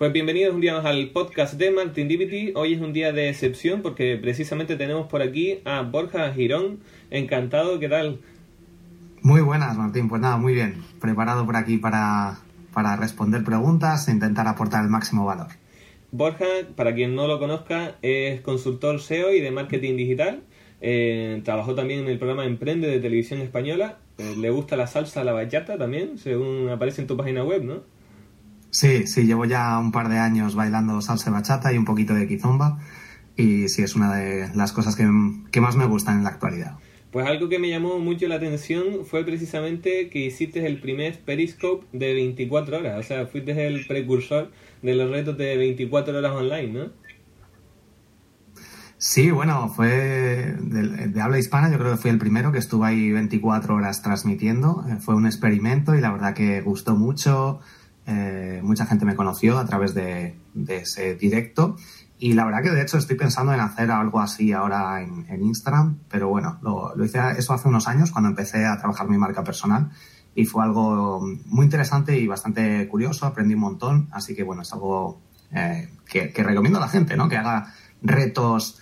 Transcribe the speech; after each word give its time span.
Pues 0.00 0.14
bienvenidos 0.14 0.54
un 0.54 0.62
día 0.62 0.72
más 0.72 0.86
al 0.86 1.10
podcast 1.10 1.58
de 1.58 1.70
Martin 1.72 2.08
Divity. 2.08 2.54
Hoy 2.56 2.72
es 2.72 2.80
un 2.80 2.94
día 2.94 3.12
de 3.12 3.28
excepción 3.28 3.82
porque 3.82 4.16
precisamente 4.16 4.76
tenemos 4.76 5.08
por 5.08 5.20
aquí 5.20 5.58
a 5.66 5.82
Borja 5.82 6.32
Girón. 6.32 6.80
Encantado, 7.10 7.78
¿qué 7.78 7.90
tal? 7.90 8.18
Muy 9.20 9.42
buenas, 9.42 9.76
Martín. 9.76 10.08
Pues 10.08 10.22
nada, 10.22 10.38
muy 10.38 10.54
bien. 10.54 10.76
Preparado 11.02 11.44
por 11.44 11.54
aquí 11.54 11.76
para, 11.76 12.38
para 12.72 12.96
responder 12.96 13.44
preguntas 13.44 14.08
e 14.08 14.12
intentar 14.12 14.48
aportar 14.48 14.82
el 14.82 14.88
máximo 14.88 15.26
valor. 15.26 15.48
Borja, 16.12 16.46
para 16.76 16.94
quien 16.94 17.14
no 17.14 17.26
lo 17.26 17.38
conozca, 17.38 17.96
es 18.00 18.40
consultor 18.40 19.02
SEO 19.02 19.34
y 19.34 19.42
de 19.42 19.50
marketing 19.50 19.98
digital. 19.98 20.44
Eh, 20.80 21.42
trabajó 21.44 21.74
también 21.74 22.00
en 22.00 22.08
el 22.08 22.16
programa 22.16 22.46
Emprende 22.46 22.88
de 22.88 23.00
Televisión 23.00 23.42
Española. 23.42 23.98
Eh, 24.16 24.34
le 24.38 24.48
gusta 24.48 24.78
la 24.78 24.86
salsa, 24.86 25.24
la 25.24 25.34
bachata 25.34 25.76
también, 25.76 26.16
según 26.16 26.70
aparece 26.70 27.02
en 27.02 27.06
tu 27.06 27.18
página 27.18 27.44
web, 27.44 27.64
¿no? 27.64 27.99
Sí, 28.70 29.06
sí, 29.06 29.24
llevo 29.26 29.44
ya 29.44 29.78
un 29.78 29.92
par 29.92 30.08
de 30.08 30.18
años 30.18 30.54
bailando 30.54 31.00
salsa 31.00 31.30
bachata 31.30 31.72
y 31.72 31.78
un 31.78 31.84
poquito 31.84 32.14
de 32.14 32.28
kizomba 32.28 32.78
y 33.40 33.68
sí, 33.68 33.82
es 33.82 33.94
una 33.96 34.14
de 34.14 34.50
las 34.54 34.72
cosas 34.72 34.96
que, 34.96 35.04
más 35.60 35.76
me 35.76 35.86
gustan 35.86 36.18
en 36.18 36.24
la 36.24 36.30
actualidad. 36.30 36.78
Pues 37.10 37.26
algo 37.26 37.48
que 37.48 37.58
me 37.58 37.68
llamó 37.68 37.98
mucho 37.98 38.28
la 38.28 38.36
atención 38.36 39.04
fue 39.04 39.24
precisamente 39.24 40.10
que 40.10 40.20
hiciste 40.26 40.64
el 40.64 40.80
primer 40.80 41.18
Periscope 41.20 41.86
de 41.92 42.14
24 42.14 42.78
horas, 42.78 43.00
o 43.00 43.02
sea, 43.02 43.26
fuiste 43.26 43.66
el 43.66 43.86
precursor 43.86 44.52
de 44.82 44.94
los 44.94 45.10
retos 45.10 45.36
de 45.36 45.56
24 45.56 46.18
horas 46.18 46.32
online, 46.32 46.72
¿no? 46.72 47.00
Sí, 48.98 49.30
bueno, 49.30 49.70
fue 49.70 49.88
de, 49.88 51.08
de, 51.08 51.20
habla 51.22 51.38
hispana, 51.38 51.72
yo 51.72 51.78
creo 51.78 51.92
que 51.92 51.96
fui 51.96 52.10
el 52.10 52.18
primero 52.18 52.52
que 52.52 52.58
estuvo 52.58 52.84
ahí 52.84 53.10
24 53.10 53.74
horas 53.74 54.02
transmitiendo. 54.02 54.84
Eh, 54.90 54.96
fue 55.00 55.14
un 55.14 55.24
experimento 55.24 55.94
y 55.94 56.02
la 56.02 56.12
verdad 56.12 56.34
que 56.34 56.60
gustó 56.60 56.94
mucho. 56.94 57.60
Eh, 58.12 58.60
mucha 58.64 58.86
gente 58.86 59.04
me 59.04 59.14
conoció 59.14 59.56
a 59.56 59.66
través 59.66 59.94
de, 59.94 60.36
ese 60.66 61.14
directo 61.14 61.76
y 62.18 62.32
la 62.32 62.44
verdad 62.44 62.60
que 62.60 62.70
de 62.70 62.82
hecho 62.82 62.98
estoy 62.98 63.14
pensando 63.14 63.54
en 63.54 63.60
hacer 63.60 63.92
algo 63.92 64.18
así 64.18 64.52
ahora 64.52 65.00
en, 65.00 65.40
Instagram, 65.40 66.00
pero 66.08 66.28
bueno, 66.28 66.58
lo, 66.60 66.92
hice 67.04 67.20
eso 67.38 67.52
hace 67.52 67.68
unos 67.68 67.86
años 67.86 68.10
cuando 68.10 68.28
empecé 68.28 68.66
a 68.66 68.76
trabajar 68.78 69.08
mi 69.08 69.16
marca 69.16 69.44
personal 69.44 69.90
y 70.34 70.44
fue 70.44 70.64
algo 70.64 71.24
muy 71.46 71.66
interesante 71.66 72.18
y 72.18 72.26
bastante 72.26 72.88
curioso, 72.88 73.26
aprendí 73.26 73.54
un 73.54 73.60
montón, 73.60 74.08
así 74.10 74.34
que 74.34 74.42
bueno, 74.42 74.62
es 74.62 74.72
algo 74.72 75.20
eh, 75.52 75.88
que, 76.04 76.32
recomiendo 76.42 76.78
a 76.78 76.82
la 76.82 76.88
gente, 76.88 77.16
¿no? 77.16 77.28
Que 77.28 77.36
haga 77.36 77.72
retos. 78.02 78.80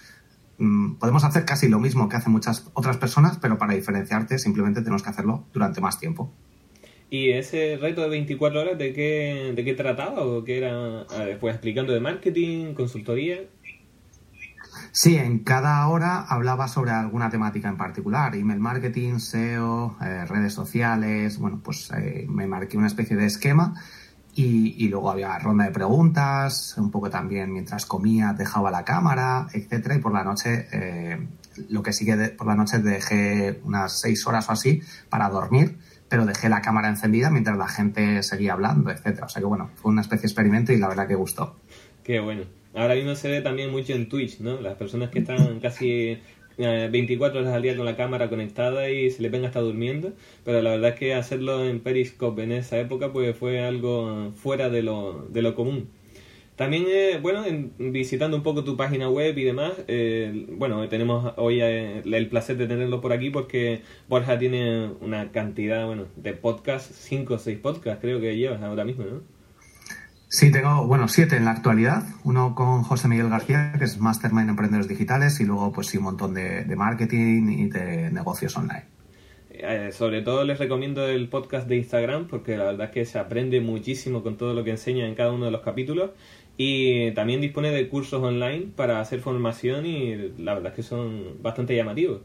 Mm, 0.56 0.94
podemos 0.94 1.22
hacer 1.24 1.44
casi 1.44 1.68
lo 1.68 1.80
mismo 1.80 2.08
que 2.08 2.16
hacen 2.16 2.32
muchas 2.32 2.70
otras 2.72 2.96
personas, 2.96 3.36
pero 3.36 3.58
para 3.58 3.74
diferenciarte 3.74 4.38
simplemente 4.38 4.80
tenemos 4.80 5.02
que 5.02 5.10
hacerlo 5.10 5.44
durante 5.52 5.82
más 5.82 5.98
tiempo. 5.98 6.32
¿Y 7.10 7.30
ese 7.30 7.78
reto 7.80 8.02
de 8.02 8.08
24 8.10 8.60
horas 8.60 8.78
de 8.78 8.92
qué, 8.92 9.52
de 9.54 9.64
qué 9.64 9.74
trataba 9.74 10.22
o 10.22 10.44
qué 10.44 10.58
era? 10.58 11.06
Pues 11.40 11.54
explicando 11.54 11.92
de 11.92 12.00
marketing, 12.00 12.74
consultoría. 12.74 13.40
Sí, 14.92 15.16
en 15.16 15.40
cada 15.40 15.86
hora 15.88 16.22
hablaba 16.22 16.68
sobre 16.68 16.90
alguna 16.90 17.30
temática 17.30 17.68
en 17.68 17.76
particular, 17.76 18.34
email 18.34 18.58
marketing, 18.58 19.18
SEO, 19.18 19.96
eh, 20.00 20.24
redes 20.26 20.52
sociales, 20.52 21.38
bueno, 21.38 21.60
pues 21.62 21.90
eh, 21.96 22.26
me 22.28 22.46
marqué 22.46 22.76
una 22.76 22.86
especie 22.86 23.16
de 23.16 23.26
esquema 23.26 23.74
y, 24.34 24.88
luego 24.88 25.10
había 25.10 25.36
ronda 25.38 25.64
de 25.64 25.72
preguntas, 25.72 26.76
un 26.78 26.92
poco 26.92 27.10
también 27.10 27.52
mientras 27.52 27.86
comía 27.86 28.32
dejaba 28.34 28.70
la 28.70 28.84
cámara, 28.84 29.48
etcétera, 29.52 29.96
y 29.96 29.98
por 29.98 30.12
la 30.12 30.22
noche, 30.22 30.68
eh, 30.70 31.26
lo 31.68 31.82
que 31.82 31.92
sigue 31.92 32.16
por 32.30 32.46
la 32.46 32.54
noche 32.54 32.78
dejé 32.78 33.60
unas 33.64 34.00
seis 34.00 34.24
horas 34.28 34.48
o 34.48 34.52
así 34.52 34.80
para 35.08 35.28
dormir 35.28 35.76
pero 36.08 36.26
dejé 36.26 36.48
la 36.48 36.60
cámara 36.60 36.88
encendida 36.88 37.30
mientras 37.30 37.56
la 37.56 37.68
gente 37.68 38.22
seguía 38.22 38.54
hablando, 38.54 38.90
etcétera. 38.90 39.26
O 39.26 39.28
sea 39.28 39.40
que 39.40 39.46
bueno, 39.46 39.70
fue 39.76 39.92
una 39.92 40.00
especie 40.00 40.22
de 40.22 40.28
experimento 40.28 40.72
y 40.72 40.78
la 40.78 40.88
verdad 40.88 41.06
que 41.06 41.14
gustó. 41.14 41.56
Qué 42.02 42.20
bueno. 42.20 42.44
Ahora 42.74 42.94
mismo 42.94 43.14
se 43.14 43.28
ve 43.28 43.40
también 43.40 43.70
mucho 43.70 43.92
en 43.92 44.08
Twitch, 44.08 44.40
¿no? 44.40 44.60
Las 44.60 44.76
personas 44.76 45.10
que 45.10 45.20
están 45.20 45.58
casi 45.60 46.18
24 46.58 47.38
eh, 47.38 47.42
horas 47.42 47.54
al 47.54 47.62
día 47.62 47.76
con 47.76 47.86
la 47.86 47.96
cámara 47.96 48.28
conectada 48.28 48.90
y 48.90 49.10
se 49.10 49.22
le 49.22 49.28
venga 49.28 49.48
hasta 49.48 49.60
durmiendo, 49.60 50.12
pero 50.44 50.60
la 50.60 50.70
verdad 50.70 50.90
es 50.90 50.96
que 50.96 51.14
hacerlo 51.14 51.64
en 51.64 51.80
Periscope 51.80 52.42
en 52.42 52.52
esa 52.52 52.78
época 52.78 53.12
pues 53.12 53.36
fue 53.36 53.60
algo 53.60 54.32
fuera 54.32 54.68
de 54.68 54.82
lo, 54.82 55.26
de 55.30 55.42
lo 55.42 55.54
común. 55.54 55.88
También, 56.58 56.86
eh, 56.88 57.20
bueno, 57.22 57.44
visitando 57.78 58.36
un 58.36 58.42
poco 58.42 58.64
tu 58.64 58.76
página 58.76 59.08
web 59.08 59.38
y 59.38 59.44
demás, 59.44 59.74
eh, 59.86 60.44
bueno, 60.58 60.88
tenemos 60.88 61.32
hoy 61.36 61.60
eh, 61.60 62.02
el 62.04 62.28
placer 62.28 62.56
de 62.56 62.66
tenerlo 62.66 63.00
por 63.00 63.12
aquí 63.12 63.30
porque 63.30 63.82
Borja 64.08 64.36
tiene 64.40 64.90
una 65.00 65.30
cantidad, 65.30 65.86
bueno, 65.86 66.06
de 66.16 66.32
podcasts, 66.32 66.96
cinco 66.96 67.34
o 67.34 67.38
seis 67.38 67.60
podcasts 67.60 68.00
creo 68.00 68.20
que 68.20 68.36
llevas 68.36 68.60
ahora 68.60 68.84
mismo, 68.84 69.04
¿no? 69.04 69.20
Sí, 70.26 70.50
tengo, 70.50 70.84
bueno, 70.84 71.06
siete 71.06 71.36
en 71.36 71.44
la 71.44 71.52
actualidad. 71.52 72.02
Uno 72.24 72.56
con 72.56 72.82
José 72.82 73.06
Miguel 73.06 73.28
García, 73.28 73.74
que 73.78 73.84
es 73.84 74.00
Mastermind 74.00 74.50
Emprendedores 74.50 74.88
Digitales, 74.88 75.38
y 75.38 75.44
luego, 75.44 75.72
pues 75.72 75.86
sí, 75.86 75.98
un 75.98 76.04
montón 76.04 76.34
de, 76.34 76.64
de 76.64 76.74
marketing 76.74 77.50
y 77.50 77.68
de 77.68 78.10
negocios 78.10 78.56
online. 78.56 79.92
sobre 79.92 80.22
todo 80.22 80.42
les 80.42 80.58
recomiendo 80.58 81.06
el 81.06 81.28
podcast 81.28 81.68
de 81.68 81.76
Instagram 81.76 82.26
porque 82.26 82.56
la 82.56 82.64
verdad 82.64 82.86
es 82.86 82.92
que 82.92 83.04
se 83.04 83.18
aprende 83.20 83.60
muchísimo 83.60 84.24
con 84.24 84.36
todo 84.36 84.54
lo 84.54 84.64
que 84.64 84.70
enseña 84.70 85.06
en 85.06 85.14
cada 85.14 85.32
uno 85.32 85.44
de 85.44 85.50
los 85.52 85.62
capítulos 85.62 86.10
y 86.60 87.12
también 87.12 87.40
dispone 87.40 87.70
de 87.70 87.88
cursos 87.88 88.20
online 88.20 88.72
para 88.74 89.00
hacer 89.00 89.20
formación 89.20 89.86
y 89.86 90.34
la 90.38 90.54
verdad 90.54 90.72
es 90.72 90.76
que 90.76 90.82
son 90.82 91.40
bastante 91.40 91.74
llamativos. 91.74 92.20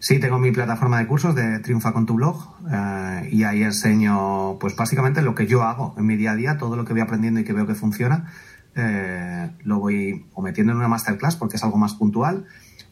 Sí, 0.00 0.18
tengo 0.18 0.40
mi 0.40 0.50
plataforma 0.50 0.98
de 0.98 1.06
cursos 1.06 1.36
de 1.36 1.60
Triunfa 1.60 1.92
con 1.92 2.04
tu 2.04 2.14
blog 2.14 2.36
eh, 2.68 3.28
y 3.30 3.44
ahí 3.44 3.62
enseño 3.62 4.58
pues 4.58 4.74
básicamente 4.74 5.22
lo 5.22 5.36
que 5.36 5.46
yo 5.46 5.62
hago 5.62 5.94
en 5.96 6.04
mi 6.04 6.16
día 6.16 6.32
a 6.32 6.34
día, 6.34 6.58
todo 6.58 6.74
lo 6.74 6.84
que 6.84 6.94
voy 6.94 7.02
aprendiendo 7.02 7.38
y 7.38 7.44
que 7.44 7.52
veo 7.52 7.64
que 7.64 7.76
funciona, 7.76 8.32
eh, 8.74 9.52
lo 9.62 9.78
voy 9.78 10.26
o 10.34 10.42
metiendo 10.42 10.72
en 10.72 10.78
una 10.78 10.88
masterclass 10.88 11.36
porque 11.36 11.58
es 11.58 11.62
algo 11.62 11.78
más 11.78 11.94
puntual 11.94 12.46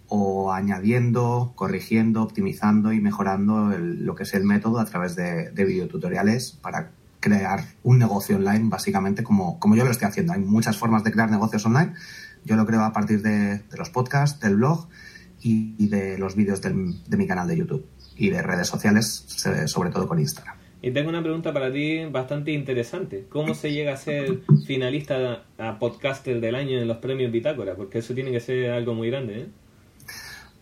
o 0.07 0.53
añadiendo, 0.53 1.55
corrigiendo, 1.57 2.23
optimizando 2.23 2.93
y 2.93 3.01
mejorando 3.01 3.77
lo 3.77 4.15
que 4.15 4.23
es 4.23 4.33
el 4.35 4.45
método 4.45 4.79
a 4.79 4.85
través 4.85 5.17
de 5.17 5.65
videotutoriales 5.65 6.53
para 6.53 6.93
crear 7.21 7.65
un 7.83 7.99
negocio 7.99 8.37
online, 8.37 8.69
básicamente, 8.69 9.23
como, 9.23 9.59
como 9.59 9.77
yo 9.77 9.85
lo 9.85 9.91
estoy 9.91 10.09
haciendo. 10.09 10.33
Hay 10.33 10.41
muchas 10.41 10.77
formas 10.77 11.05
de 11.05 11.13
crear 11.13 11.31
negocios 11.31 11.65
online. 11.67 11.93
Yo 12.45 12.57
lo 12.57 12.67
creo 12.67 12.83
a 12.83 12.93
partir 12.93 13.23
de, 13.23 13.63
los 13.77 13.91
podcasts, 13.91 14.41
del 14.41 14.57
blog 14.57 14.89
y, 15.43 15.87
de 15.89 16.19
los 16.19 16.35
vídeos 16.35 16.61
de 16.63 17.17
mi 17.17 17.27
canal 17.27 17.47
de 17.47 17.57
YouTube 17.57 17.87
y 18.17 18.31
de 18.31 18.43
redes 18.43 18.69
sociales, 18.69 19.25
sobre 19.67 19.91
todo 19.91 20.07
con 20.07 20.19
Instagram. 20.19 20.57
Y 20.83 20.93
tengo 20.93 21.11
una 21.11 21.23
pregunta 21.23 21.53
para 21.53 21.71
ti 21.71 22.05
bastante 22.07 22.53
interesante. 22.53 23.27
¿Cómo 23.29 23.55
se 23.55 23.73
llega 23.73 23.93
a 23.93 23.97
ser 23.97 24.41
finalista 24.67 25.45
a 25.59 25.79
podcaster 25.79 26.41
del 26.41 26.55
año 26.55 26.79
en 26.79 26.89
los 26.89 26.99
premios 26.99 27.31
Bitácora? 27.31 27.77
Porque 27.77 27.99
eso 27.99 28.15
tiene 28.15 28.31
que 28.31 28.41
ser 28.41 28.71
algo 28.71 28.95
muy 28.95 29.11
grande, 29.11 29.41
¿eh? 29.41 29.47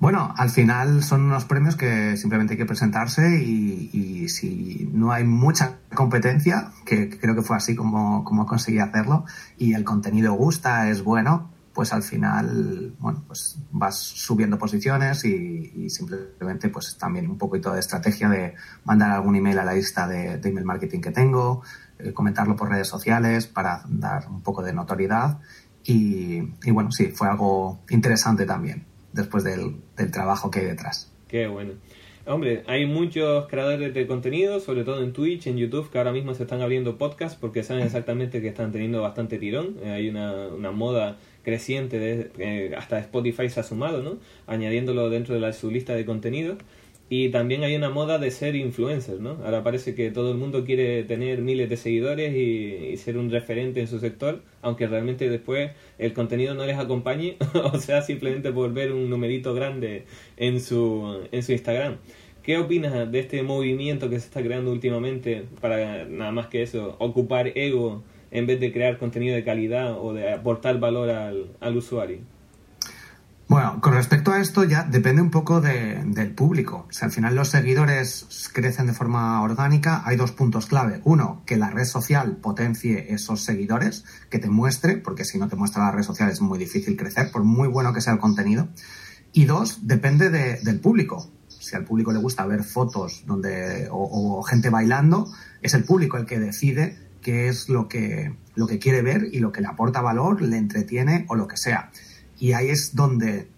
Bueno, 0.00 0.32
al 0.36 0.50
final 0.50 1.02
son 1.02 1.22
unos 1.22 1.44
premios 1.44 1.74
que 1.74 2.16
simplemente 2.16 2.54
hay 2.54 2.58
que 2.58 2.66
presentarse 2.66 3.42
y, 3.42 4.28
si 4.28 4.88
no 4.92 5.10
hay 5.10 5.24
mucha 5.24 5.78
competencia, 5.92 6.70
que, 6.84 7.10
creo 7.18 7.34
que 7.34 7.42
fue 7.42 7.56
así 7.56 7.74
como, 7.74 8.22
como 8.22 8.46
conseguí 8.46 8.78
hacerlo, 8.78 9.24
y 9.56 9.74
el 9.74 9.82
contenido 9.84 10.34
gusta, 10.34 10.88
es 10.88 11.02
bueno, 11.02 11.50
pues 11.72 11.92
al 11.92 12.04
final, 12.04 12.94
bueno, 13.00 13.24
pues 13.26 13.58
vas 13.72 13.96
subiendo 13.96 14.56
posiciones 14.56 15.24
y, 15.24 15.90
simplemente 15.90 16.68
pues 16.68 16.96
también 16.96 17.28
un 17.28 17.38
poquito 17.38 17.72
de 17.72 17.80
estrategia 17.80 18.28
de 18.28 18.54
mandar 18.84 19.10
algún 19.10 19.34
email 19.34 19.58
a 19.58 19.64
la 19.64 19.74
lista 19.74 20.06
de, 20.06 20.34
email 20.34 20.64
marketing 20.64 21.00
que 21.00 21.10
tengo, 21.10 21.62
eh, 21.98 22.12
comentarlo 22.12 22.54
por 22.54 22.68
redes 22.68 22.86
sociales 22.86 23.48
para 23.48 23.82
dar 23.88 24.28
un 24.28 24.42
poco 24.42 24.62
de 24.62 24.72
notoriedad 24.72 25.38
y 25.82 26.40
bueno, 26.70 26.92
sí, 26.92 27.06
fue 27.06 27.28
algo 27.28 27.80
interesante 27.88 28.44
también 28.44 28.84
después 29.12 29.44
del, 29.44 29.76
trabajo 30.10 30.50
que 30.50 30.60
hay 30.60 30.66
detrás. 30.66 31.12
Qué 31.28 31.46
bueno. 31.46 31.74
Hombre, 32.26 32.62
hay 32.66 32.84
muchos 32.84 33.46
creadores 33.48 33.94
de 33.94 34.06
contenido, 34.06 34.60
sobre 34.60 34.84
todo 34.84 35.02
en 35.02 35.14
Twitch, 35.14 35.46
en 35.46 35.56
YouTube, 35.56 35.90
que 35.90 35.96
ahora 35.96 36.12
mismo 36.12 36.34
se 36.34 36.42
están 36.42 36.60
abriendo 36.60 36.98
podcasts 36.98 37.38
porque 37.40 37.62
saben 37.62 37.84
exactamente 37.84 38.42
que 38.42 38.48
están 38.48 38.70
teniendo 38.70 39.00
bastante 39.00 39.38
tirón. 39.38 39.76
Eh, 39.82 39.90
hay 39.90 40.08
una, 40.10 40.48
una 40.48 40.70
moda 40.70 41.16
creciente, 41.42 41.98
de, 41.98 42.30
eh, 42.38 42.74
hasta 42.76 42.98
Spotify 42.98 43.48
se 43.48 43.60
ha 43.60 43.62
sumado, 43.62 44.02
¿no? 44.02 44.18
Añadiéndolo 44.46 45.08
dentro 45.08 45.34
de 45.34 45.40
la, 45.40 45.54
su 45.54 45.70
lista 45.70 45.94
de 45.94 46.04
contenidos. 46.04 46.58
Y 47.10 47.30
también 47.30 47.64
hay 47.64 47.74
una 47.74 47.88
moda 47.88 48.18
de 48.18 48.30
ser 48.30 48.54
influencer, 48.54 49.18
¿no? 49.18 49.38
Ahora 49.42 49.62
parece 49.62 49.94
que 49.94 50.10
todo 50.10 50.30
el 50.30 50.36
mundo 50.36 50.64
quiere 50.64 51.04
tener 51.04 51.40
miles 51.40 51.70
de 51.70 51.78
seguidores 51.78 52.34
y, 52.36 52.96
ser 52.98 53.16
un 53.16 53.30
referente 53.30 53.80
en 53.80 53.86
su 53.86 53.98
sector, 53.98 54.42
aunque 54.60 54.86
realmente 54.86 55.30
después 55.30 55.70
el 55.98 56.12
contenido 56.12 56.54
no 56.54 56.66
les 56.66 56.76
acompañe, 56.76 57.36
o 57.72 57.78
sea, 57.78 58.02
simplemente 58.02 58.52
por 58.52 58.72
ver 58.74 58.92
un 58.92 59.08
numerito 59.08 59.54
grande 59.54 60.04
en 60.36 60.60
su, 60.60 61.26
en 61.32 61.42
su 61.42 61.52
Instagram. 61.52 61.96
¿Qué 62.42 62.58
opinas 62.58 63.10
de 63.10 63.18
este 63.18 63.42
movimiento 63.42 64.10
que 64.10 64.18
se 64.20 64.26
está 64.26 64.42
creando 64.42 64.70
últimamente 64.70 65.44
para 65.60 66.04
nada 66.04 66.32
más 66.32 66.48
que 66.48 66.62
eso, 66.62 66.96
ocupar 66.98 67.52
ego 67.56 68.02
en 68.30 68.46
vez 68.46 68.60
de 68.60 68.72
crear 68.72 68.98
contenido 68.98 69.34
de 69.34 69.44
calidad 69.44 69.98
o 69.98 70.12
de 70.12 70.30
aportar 70.30 70.78
valor 70.78 71.08
al, 71.10 71.46
al 71.60 71.76
usuario? 71.76 72.18
Bueno, 73.48 73.80
con 73.80 73.94
respecto 73.94 74.30
a 74.30 74.40
esto 74.40 74.62
ya 74.64 74.84
depende 74.84 75.22
un 75.22 75.30
poco 75.30 75.62
del 75.62 76.34
público. 76.34 76.86
Si 76.90 77.02
al 77.02 77.10
final 77.10 77.34
los 77.34 77.48
seguidores 77.48 78.50
crecen 78.52 78.86
de 78.86 78.92
forma 78.92 79.40
orgánica, 79.40 80.02
hay 80.04 80.18
dos 80.18 80.32
puntos 80.32 80.66
clave. 80.66 81.00
Uno, 81.04 81.42
que 81.46 81.56
la 81.56 81.70
red 81.70 81.86
social 81.86 82.36
potencie 82.36 83.10
esos 83.14 83.42
seguidores, 83.42 84.04
que 84.28 84.38
te 84.38 84.50
muestre, 84.50 84.98
porque 84.98 85.24
si 85.24 85.38
no 85.38 85.48
te 85.48 85.56
muestra 85.56 85.84
la 85.84 85.92
red 85.92 86.02
social 86.02 86.28
es 86.28 86.42
muy 86.42 86.58
difícil 86.58 86.94
crecer, 86.94 87.30
por 87.32 87.42
muy 87.42 87.68
bueno 87.68 87.94
que 87.94 88.02
sea 88.02 88.12
el 88.12 88.18
contenido. 88.18 88.68
Y 89.32 89.46
dos, 89.46 89.86
depende 89.86 90.28
del 90.28 90.80
público. 90.80 91.30
Si 91.48 91.74
al 91.74 91.84
público 91.84 92.12
le 92.12 92.18
gusta 92.18 92.44
ver 92.44 92.64
fotos 92.64 93.24
donde, 93.26 93.88
o, 93.90 94.42
gente 94.42 94.68
bailando, 94.68 95.26
es 95.62 95.72
el 95.72 95.84
público 95.84 96.18
el 96.18 96.26
que 96.26 96.38
decide 96.38 96.98
qué 97.22 97.48
es 97.48 97.70
lo 97.70 97.88
que, 97.88 98.36
lo 98.56 98.66
que 98.66 98.78
quiere 98.78 99.00
ver 99.00 99.26
y 99.32 99.38
lo 99.38 99.52
que 99.52 99.62
le 99.62 99.68
aporta 99.68 100.02
valor, 100.02 100.42
le 100.42 100.58
entretiene 100.58 101.24
o 101.30 101.34
lo 101.34 101.48
que 101.48 101.56
sea. 101.56 101.90
Y 102.38 102.52
ahí 102.52 102.70
es 102.70 102.94
donde 102.94 103.50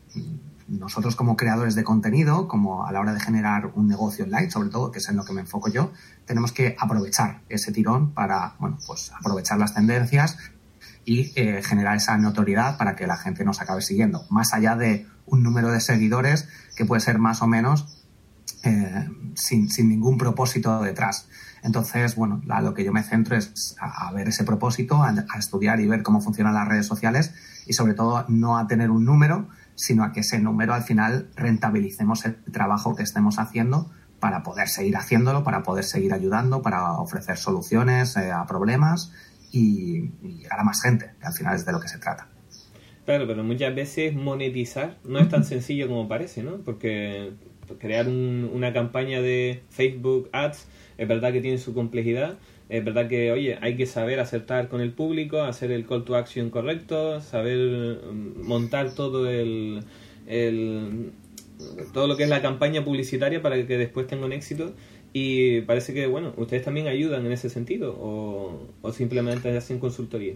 nosotros 0.70 1.16
como 1.16 1.36
creadores 1.36 1.74
de 1.74 1.82
contenido, 1.82 2.46
como 2.46 2.86
a 2.86 2.92
la 2.92 3.00
hora 3.00 3.12
de 3.12 3.20
generar 3.20 3.72
un 3.74 3.88
negocio 3.88 4.24
online, 4.24 4.50
sobre 4.50 4.68
todo, 4.68 4.92
que 4.92 4.98
es 4.98 5.08
en 5.08 5.16
lo 5.16 5.24
que 5.24 5.32
me 5.32 5.40
enfoco 5.40 5.68
yo, 5.68 5.92
tenemos 6.26 6.52
que 6.52 6.76
aprovechar 6.78 7.40
ese 7.48 7.72
tirón 7.72 8.12
para, 8.12 8.54
bueno, 8.60 8.78
pues 8.86 9.10
aprovechar 9.18 9.58
las 9.58 9.74
tendencias 9.74 10.38
y 11.04 11.32
eh, 11.34 11.62
generar 11.62 11.96
esa 11.96 12.16
notoriedad 12.18 12.78
para 12.78 12.94
que 12.94 13.06
la 13.06 13.16
gente 13.16 13.44
nos 13.44 13.60
acabe 13.60 13.82
siguiendo, 13.82 14.26
más 14.30 14.54
allá 14.54 14.76
de 14.76 15.06
un 15.26 15.42
número 15.42 15.70
de 15.70 15.80
seguidores 15.80 16.48
que 16.76 16.84
puede 16.84 17.00
ser 17.00 17.18
más 17.18 17.42
o 17.42 17.48
menos 17.48 18.00
eh, 18.62 19.08
sin, 19.34 19.68
ningún 19.88 20.18
propósito 20.18 20.82
detrás. 20.82 21.26
Entonces, 21.62 22.16
bueno, 22.16 22.40
a 22.48 22.60
lo 22.60 22.74
que 22.74 22.84
yo 22.84 22.92
me 22.92 23.02
centro 23.02 23.36
es 23.36 23.76
a, 23.80 24.12
ver 24.12 24.28
ese 24.28 24.44
propósito, 24.44 25.02
a, 25.02 25.14
estudiar 25.38 25.80
y 25.80 25.86
ver 25.86 26.02
cómo 26.02 26.20
funcionan 26.20 26.54
las 26.54 26.68
redes 26.68 26.86
sociales 26.86 27.34
y 27.66 27.74
sobre 27.74 27.94
todo 27.94 28.24
no 28.28 28.58
a 28.58 28.66
tener 28.66 28.90
un 28.90 29.04
número, 29.04 29.48
sino 29.74 30.04
a 30.04 30.12
que 30.12 30.20
ese 30.20 30.38
número 30.38 30.74
al 30.74 30.82
final 30.82 31.30
rentabilicemos 31.36 32.24
el 32.24 32.36
trabajo 32.50 32.94
que 32.94 33.02
estemos 33.02 33.38
haciendo 33.38 33.90
para 34.20 34.42
poder 34.42 34.68
seguir 34.68 34.96
haciéndolo, 34.96 35.44
para 35.44 35.62
poder 35.62 35.84
seguir 35.84 36.12
ayudando, 36.12 36.62
para 36.62 36.92
ofrecer 36.92 37.36
soluciones 37.36 38.16
eh, 38.16 38.30
a 38.30 38.46
problemas 38.46 39.12
y, 39.52 40.10
llegar 40.22 40.60
a 40.60 40.64
más 40.64 40.82
gente, 40.82 41.10
que 41.18 41.26
al 41.26 41.32
final 41.32 41.56
es 41.56 41.64
de 41.64 41.72
lo 41.72 41.80
que 41.80 41.88
se 41.88 41.98
trata. 41.98 42.28
Claro, 43.04 43.26
pero 43.26 43.42
muchas 43.42 43.74
veces 43.74 44.14
monetizar 44.14 44.98
no 45.04 45.18
es 45.18 45.28
tan 45.28 45.44
sencillo 45.54 45.88
como 45.88 46.06
parece, 46.06 46.42
¿no? 46.42 46.58
Porque 46.58 47.32
crear 47.78 48.08
una 48.08 48.72
campaña 48.72 49.20
de 49.20 49.62
Facebook 49.70 50.28
Ads 50.32 50.66
es 51.00 51.08
verdad 51.08 51.32
que 51.32 51.40
tiene 51.40 51.56
su 51.56 51.72
complejidad, 51.72 52.38
es 52.68 52.84
verdad 52.84 53.08
que, 53.08 53.32
oye, 53.32 53.56
hay 53.62 53.74
que 53.74 53.86
saber 53.86 54.20
acertar 54.20 54.68
con 54.68 54.82
el 54.82 54.92
público, 54.92 55.40
hacer 55.40 55.72
el 55.72 55.86
call 55.86 56.04
to 56.04 56.14
action 56.14 56.50
correcto, 56.50 57.22
saber 57.22 58.02
mm, 58.04 58.46
montar 58.46 58.94
todo 58.94 59.26
el, 59.28 59.82
todo 61.94 62.06
lo 62.06 62.18
que 62.18 62.24
es 62.24 62.28
la 62.28 62.42
campaña 62.42 62.84
publicitaria 62.84 63.40
para 63.40 63.66
que 63.66 63.78
después 63.78 64.06
tenga 64.06 64.26
un 64.26 64.34
éxito. 64.34 64.74
Y 65.14 65.62
parece 65.62 65.94
que, 65.94 66.06
bueno, 66.06 66.34
ustedes 66.36 66.62
también 66.62 66.86
ayudan 66.86 67.24
en 67.24 67.32
ese 67.32 67.48
sentido 67.48 67.96
o, 67.98 68.68
o 68.82 68.92
simplemente 68.92 69.56
hacen 69.56 69.78
consultoría. 69.78 70.34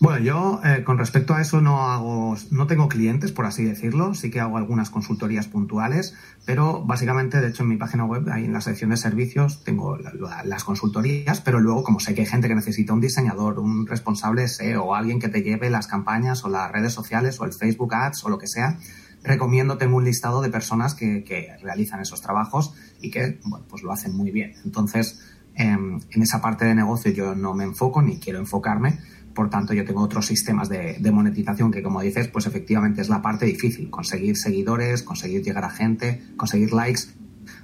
Bueno, 0.00 0.20
yo 0.20 0.60
eh, 0.64 0.84
con 0.84 0.96
respecto 0.96 1.34
a 1.34 1.40
eso 1.40 1.60
no 1.60 1.90
hago, 1.90 2.36
no 2.52 2.68
tengo 2.68 2.88
clientes, 2.88 3.32
por 3.32 3.46
así 3.46 3.64
decirlo. 3.64 4.14
Sí 4.14 4.30
que 4.30 4.38
hago 4.38 4.56
algunas 4.56 4.90
consultorías 4.90 5.48
puntuales, 5.48 6.14
pero 6.46 6.84
básicamente, 6.84 7.40
de 7.40 7.48
hecho, 7.48 7.64
en 7.64 7.70
mi 7.70 7.76
página 7.76 8.04
web, 8.04 8.28
ahí 8.30 8.44
en 8.44 8.52
la 8.52 8.60
sección 8.60 8.90
de 8.90 8.96
servicios, 8.96 9.64
tengo 9.64 9.96
las 9.96 10.62
consultorías, 10.62 11.40
pero 11.40 11.58
luego, 11.58 11.82
como 11.82 11.98
sé 11.98 12.14
que 12.14 12.20
hay 12.20 12.28
gente 12.28 12.46
que 12.46 12.54
necesita 12.54 12.92
un 12.92 13.00
diseñador, 13.00 13.58
un 13.58 13.88
responsable 13.88 14.46
SEO, 14.46 14.94
alguien 14.94 15.18
que 15.18 15.28
te 15.28 15.42
lleve 15.42 15.68
las 15.68 15.88
campañas 15.88 16.44
o 16.44 16.48
las 16.48 16.70
redes 16.70 16.92
sociales 16.92 17.40
o 17.40 17.44
el 17.44 17.52
Facebook 17.52 17.92
Ads 17.92 18.24
o 18.24 18.28
lo 18.28 18.38
que 18.38 18.46
sea, 18.46 18.78
recomiendo, 19.24 19.78
tengo 19.78 19.96
un 19.96 20.04
listado 20.04 20.42
de 20.42 20.48
personas 20.48 20.94
que, 20.94 21.24
que 21.24 21.56
realizan 21.60 21.98
esos 21.98 22.20
trabajos 22.20 22.72
y 23.00 23.10
que, 23.10 23.40
bueno, 23.44 23.66
pues 23.68 23.82
lo 23.82 23.90
hacen 23.90 24.16
muy 24.16 24.30
bien. 24.30 24.54
Entonces, 24.64 25.20
en 25.58 26.22
esa 26.22 26.40
parte 26.40 26.64
de 26.64 26.74
negocio 26.74 27.12
yo 27.12 27.34
no 27.34 27.52
me 27.52 27.64
enfoco 27.64 28.00
ni 28.00 28.18
quiero 28.18 28.38
enfocarme 28.38 28.98
por 29.38 29.50
tanto, 29.50 29.72
yo 29.72 29.84
tengo 29.84 30.02
otros 30.02 30.26
sistemas 30.26 30.68
de, 30.68 30.98
monetización 31.12 31.70
que, 31.70 31.80
como 31.80 32.00
dices, 32.00 32.26
pues 32.26 32.46
efectivamente 32.46 33.00
es 33.02 33.08
la 33.08 33.22
parte 33.22 33.46
difícil. 33.46 33.88
Conseguir 33.88 34.36
seguidores, 34.36 35.04
conseguir 35.04 35.44
llegar 35.44 35.64
a 35.64 35.70
gente, 35.70 36.20
conseguir 36.36 36.72
likes. 36.72 37.02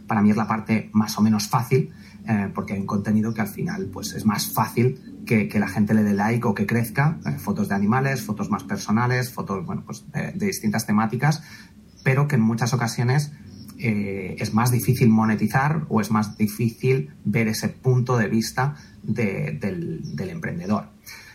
Para 0.06 0.22
mí 0.22 0.30
es 0.30 0.36
la 0.36 0.46
parte 0.46 0.88
más 0.92 1.18
o 1.18 1.20
menos 1.20 1.48
fácil, 1.48 1.90
eh, 2.28 2.48
porque 2.54 2.74
hay 2.74 2.78
un 2.78 2.86
contenido 2.86 3.34
que 3.34 3.40
al 3.40 3.48
final 3.48 3.86
pues 3.86 4.12
es 4.12 4.24
más 4.24 4.46
fácil 4.46 5.24
que, 5.26 5.50
la 5.58 5.66
gente 5.66 5.94
le 5.94 6.04
dé 6.04 6.14
like 6.14 6.46
o 6.46 6.54
que 6.54 6.64
crezca. 6.64 7.18
Eh, 7.26 7.40
fotos 7.40 7.68
de 7.68 7.74
animales, 7.74 8.22
fotos 8.22 8.50
más 8.50 8.62
personales, 8.62 9.32
fotos 9.32 9.66
bueno, 9.66 9.82
pues, 9.84 10.04
de, 10.12 10.30
distintas 10.46 10.86
temáticas, 10.86 11.42
pero 12.04 12.28
que 12.28 12.36
en 12.36 12.42
muchas 12.42 12.72
ocasiones 12.72 13.32
eh, 13.86 14.36
es 14.38 14.54
más 14.54 14.70
difícil 14.70 15.10
monetizar 15.10 15.84
o 15.90 16.00
es 16.00 16.10
más 16.10 16.38
difícil 16.38 17.10
ver 17.26 17.48
ese 17.48 17.68
punto 17.68 18.16
de 18.16 18.28
vista 18.28 18.76
del 19.02 20.00
emprendedor. 20.18 20.88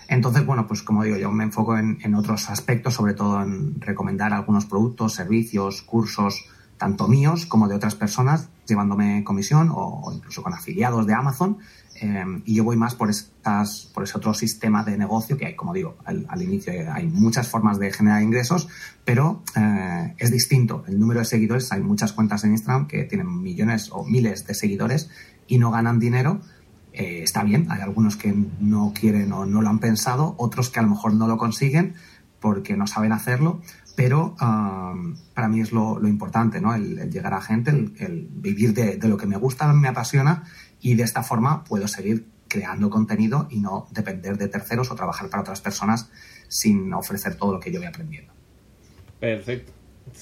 Entonces, 0.07 0.44
bueno, 0.48 0.66
pues 0.66 0.81
como 0.81 1.04
digo, 1.04 1.18
yo 1.18 1.31
me 1.31 1.44
enfoco 1.44 1.78
en, 1.78 2.16
otros 2.16 2.50
aspectos, 2.50 2.96
sobre 2.96 3.13
todo 3.13 3.44
en 3.44 3.80
recomendar 3.80 4.34
algunos 4.34 4.66
productos, 4.66 5.13
servicios, 5.13 5.84
cursos, 5.84 6.46
tanto 6.80 7.07
míos 7.07 7.46
como 7.46 7.68
de 7.68 7.75
otras 7.75 7.94
personas, 7.94 8.50
llevándome 8.69 9.24
comisión 9.24 9.69
o, 9.71 10.12
incluso 10.13 10.42
con 10.42 10.54
afiliados 10.54 11.06
de 11.06 11.13
Amazon. 11.13 11.57
Eh, 12.01 12.24
y 12.45 12.56
yo 12.56 12.63
voy 12.63 12.77
más 12.77 12.95
por, 12.95 13.10
estas, 13.10 13.89
por 13.94 14.04
ese 14.04 14.18
otro 14.18 14.33
sistema 14.33 14.83
de 14.83 14.98
negocio 14.98 15.36
que 15.38 15.48
hay, 15.48 15.56
como 15.56 15.74
digo, 15.74 15.98
al, 16.06 16.42
inicio 16.42 16.71
hay 16.94 17.07
muchas 17.07 17.50
formas 17.50 17.77
de 17.77 17.92
generar 17.92 18.21
ingresos, 18.21 18.69
pero 19.04 19.44
eh, 19.56 20.16
es 20.18 20.31
distinto. 20.31 20.86
El 20.88 21.00
número 21.00 21.19
de 21.19 21.25
seguidores, 21.25 21.71
hay 21.74 21.81
muchas 21.81 22.13
cuentas 22.13 22.44
en 22.45 22.51
Instagram 22.51 22.88
que 22.88 23.04
tienen 23.04 23.42
millones 23.42 23.89
o 23.92 24.06
miles 24.06 24.45
de 24.45 24.56
seguidores 24.56 25.10
y 25.48 25.57
no 25.57 25.71
ganan 25.71 26.00
dinero 26.00 26.39
eh, 26.94 27.21
está 27.24 27.44
bien, 27.44 27.68
hay 27.69 27.81
algunos 27.81 28.16
que 28.16 28.33
no 28.60 28.94
quieren 28.94 29.31
o 29.31 29.45
no 29.45 29.62
lo 29.62 29.69
han 29.69 29.80
pensado, 29.80 30.36
otros 30.38 30.69
que 30.69 30.80
a 30.80 30.81
lo 30.81 30.89
mejor 30.89 31.13
no 31.13 31.27
lo 31.27 31.38
consiguen 31.38 31.94
porque 32.39 32.75
no 32.75 32.88
saben 32.88 33.12
hacerlo, 33.12 33.62
pero 34.00 34.34
para 34.38 35.50
mí 35.50 35.60
es 35.60 35.74
lo, 35.74 36.00
importante, 36.07 36.62
¿no? 36.62 36.74
El, 36.74 37.12
llegar 37.12 37.34
a 37.34 37.42
gente, 37.42 37.72
el, 37.72 38.30
vivir 38.31 38.74
de, 38.74 38.98
lo 39.10 39.18
que 39.18 39.25
me 39.25 39.36
gusta, 39.36 39.74
me 39.74 39.90
apasiona 39.90 40.46
y 40.80 40.96
de 40.96 41.04
esta 41.04 41.22
forma 41.22 41.66
puedo 41.66 41.86
seguir 41.90 42.25
creando 42.48 42.90
contenido 42.90 43.50
y 43.50 43.60
no 43.60 43.88
depender 43.92 44.38
de 44.38 44.48
terceros 44.48 44.90
o 44.90 44.96
trabajar 44.96 45.30
para 45.30 45.42
otras 45.42 45.60
personas 45.60 46.10
sin 46.48 46.94
ofrecer 46.94 47.36
todo 47.36 47.51
lo 47.51 47.60
que 47.60 47.74
yo 47.74 47.80
voy 47.81 47.90
aprendiendo. 47.90 48.31
Perfecto. 49.19 49.74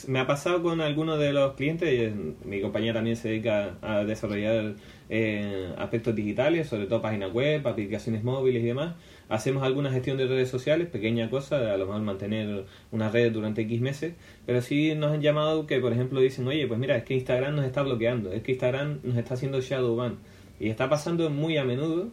Me 0.07 0.21
ha 0.21 0.25
pasado 0.25 0.63
con 0.63 0.81
algunos 0.81 1.19
de 1.19 1.31
los 1.31 1.53
clientes, 1.53 2.15
mi 2.45 2.59
compañía 2.62 2.94
también 2.94 3.15
se 3.15 3.27
dedica 3.27 3.77
a 3.83 4.03
desarrollar 4.03 4.73
eh, 5.07 5.71
aspectos 5.77 6.15
digitales, 6.15 6.68
sobre 6.68 6.88
todo 6.88 7.03
páginas 7.03 7.31
web, 7.31 7.68
aplicaciones 7.68 8.23
móviles 8.23 8.63
y 8.63 8.65
demás. 8.65 8.95
Hacemos 9.29 9.63
alguna 9.63 9.91
gestión 9.91 10.18
de 10.18 10.25
redes 10.25 10.50
sociales, 10.50 10.88
pequeña 10.88 11.29
cosa, 11.29 11.73
a 11.73 11.78
lo 11.78 11.85
mejor 11.85 12.02
mantener 12.02 12.66
una 12.92 13.09
red 13.09 13.31
durante 13.31 13.61
X 13.63 13.81
meses, 13.81 14.13
pero 14.45 14.61
sí 14.61 14.95
nos 14.95 15.11
han 15.11 15.21
llamado 15.21 15.68
que, 15.68 15.80
por 15.80 15.92
ejemplo, 15.92 16.21
dicen, 16.21 16.47
oye, 16.47 16.66
pues 16.68 16.80
mira, 16.80 16.95
es 16.95 17.04
que 17.04 17.13
Instagram 17.13 17.56
nos 17.56 17.66
está 17.66 17.83
bloqueando, 17.83 18.31
es 18.31 18.42
que 18.42 18.54
Instagram 18.54 18.99
nos 19.04 19.18
está 19.18 19.33
haciendo 19.33 19.59
shadow 19.59 19.95
ban. 19.95 20.18
Y 20.59 20.69
está 20.69 20.90
pasando 20.90 21.30
muy 21.30 21.57
a 21.57 21.63
menudo, 21.63 22.09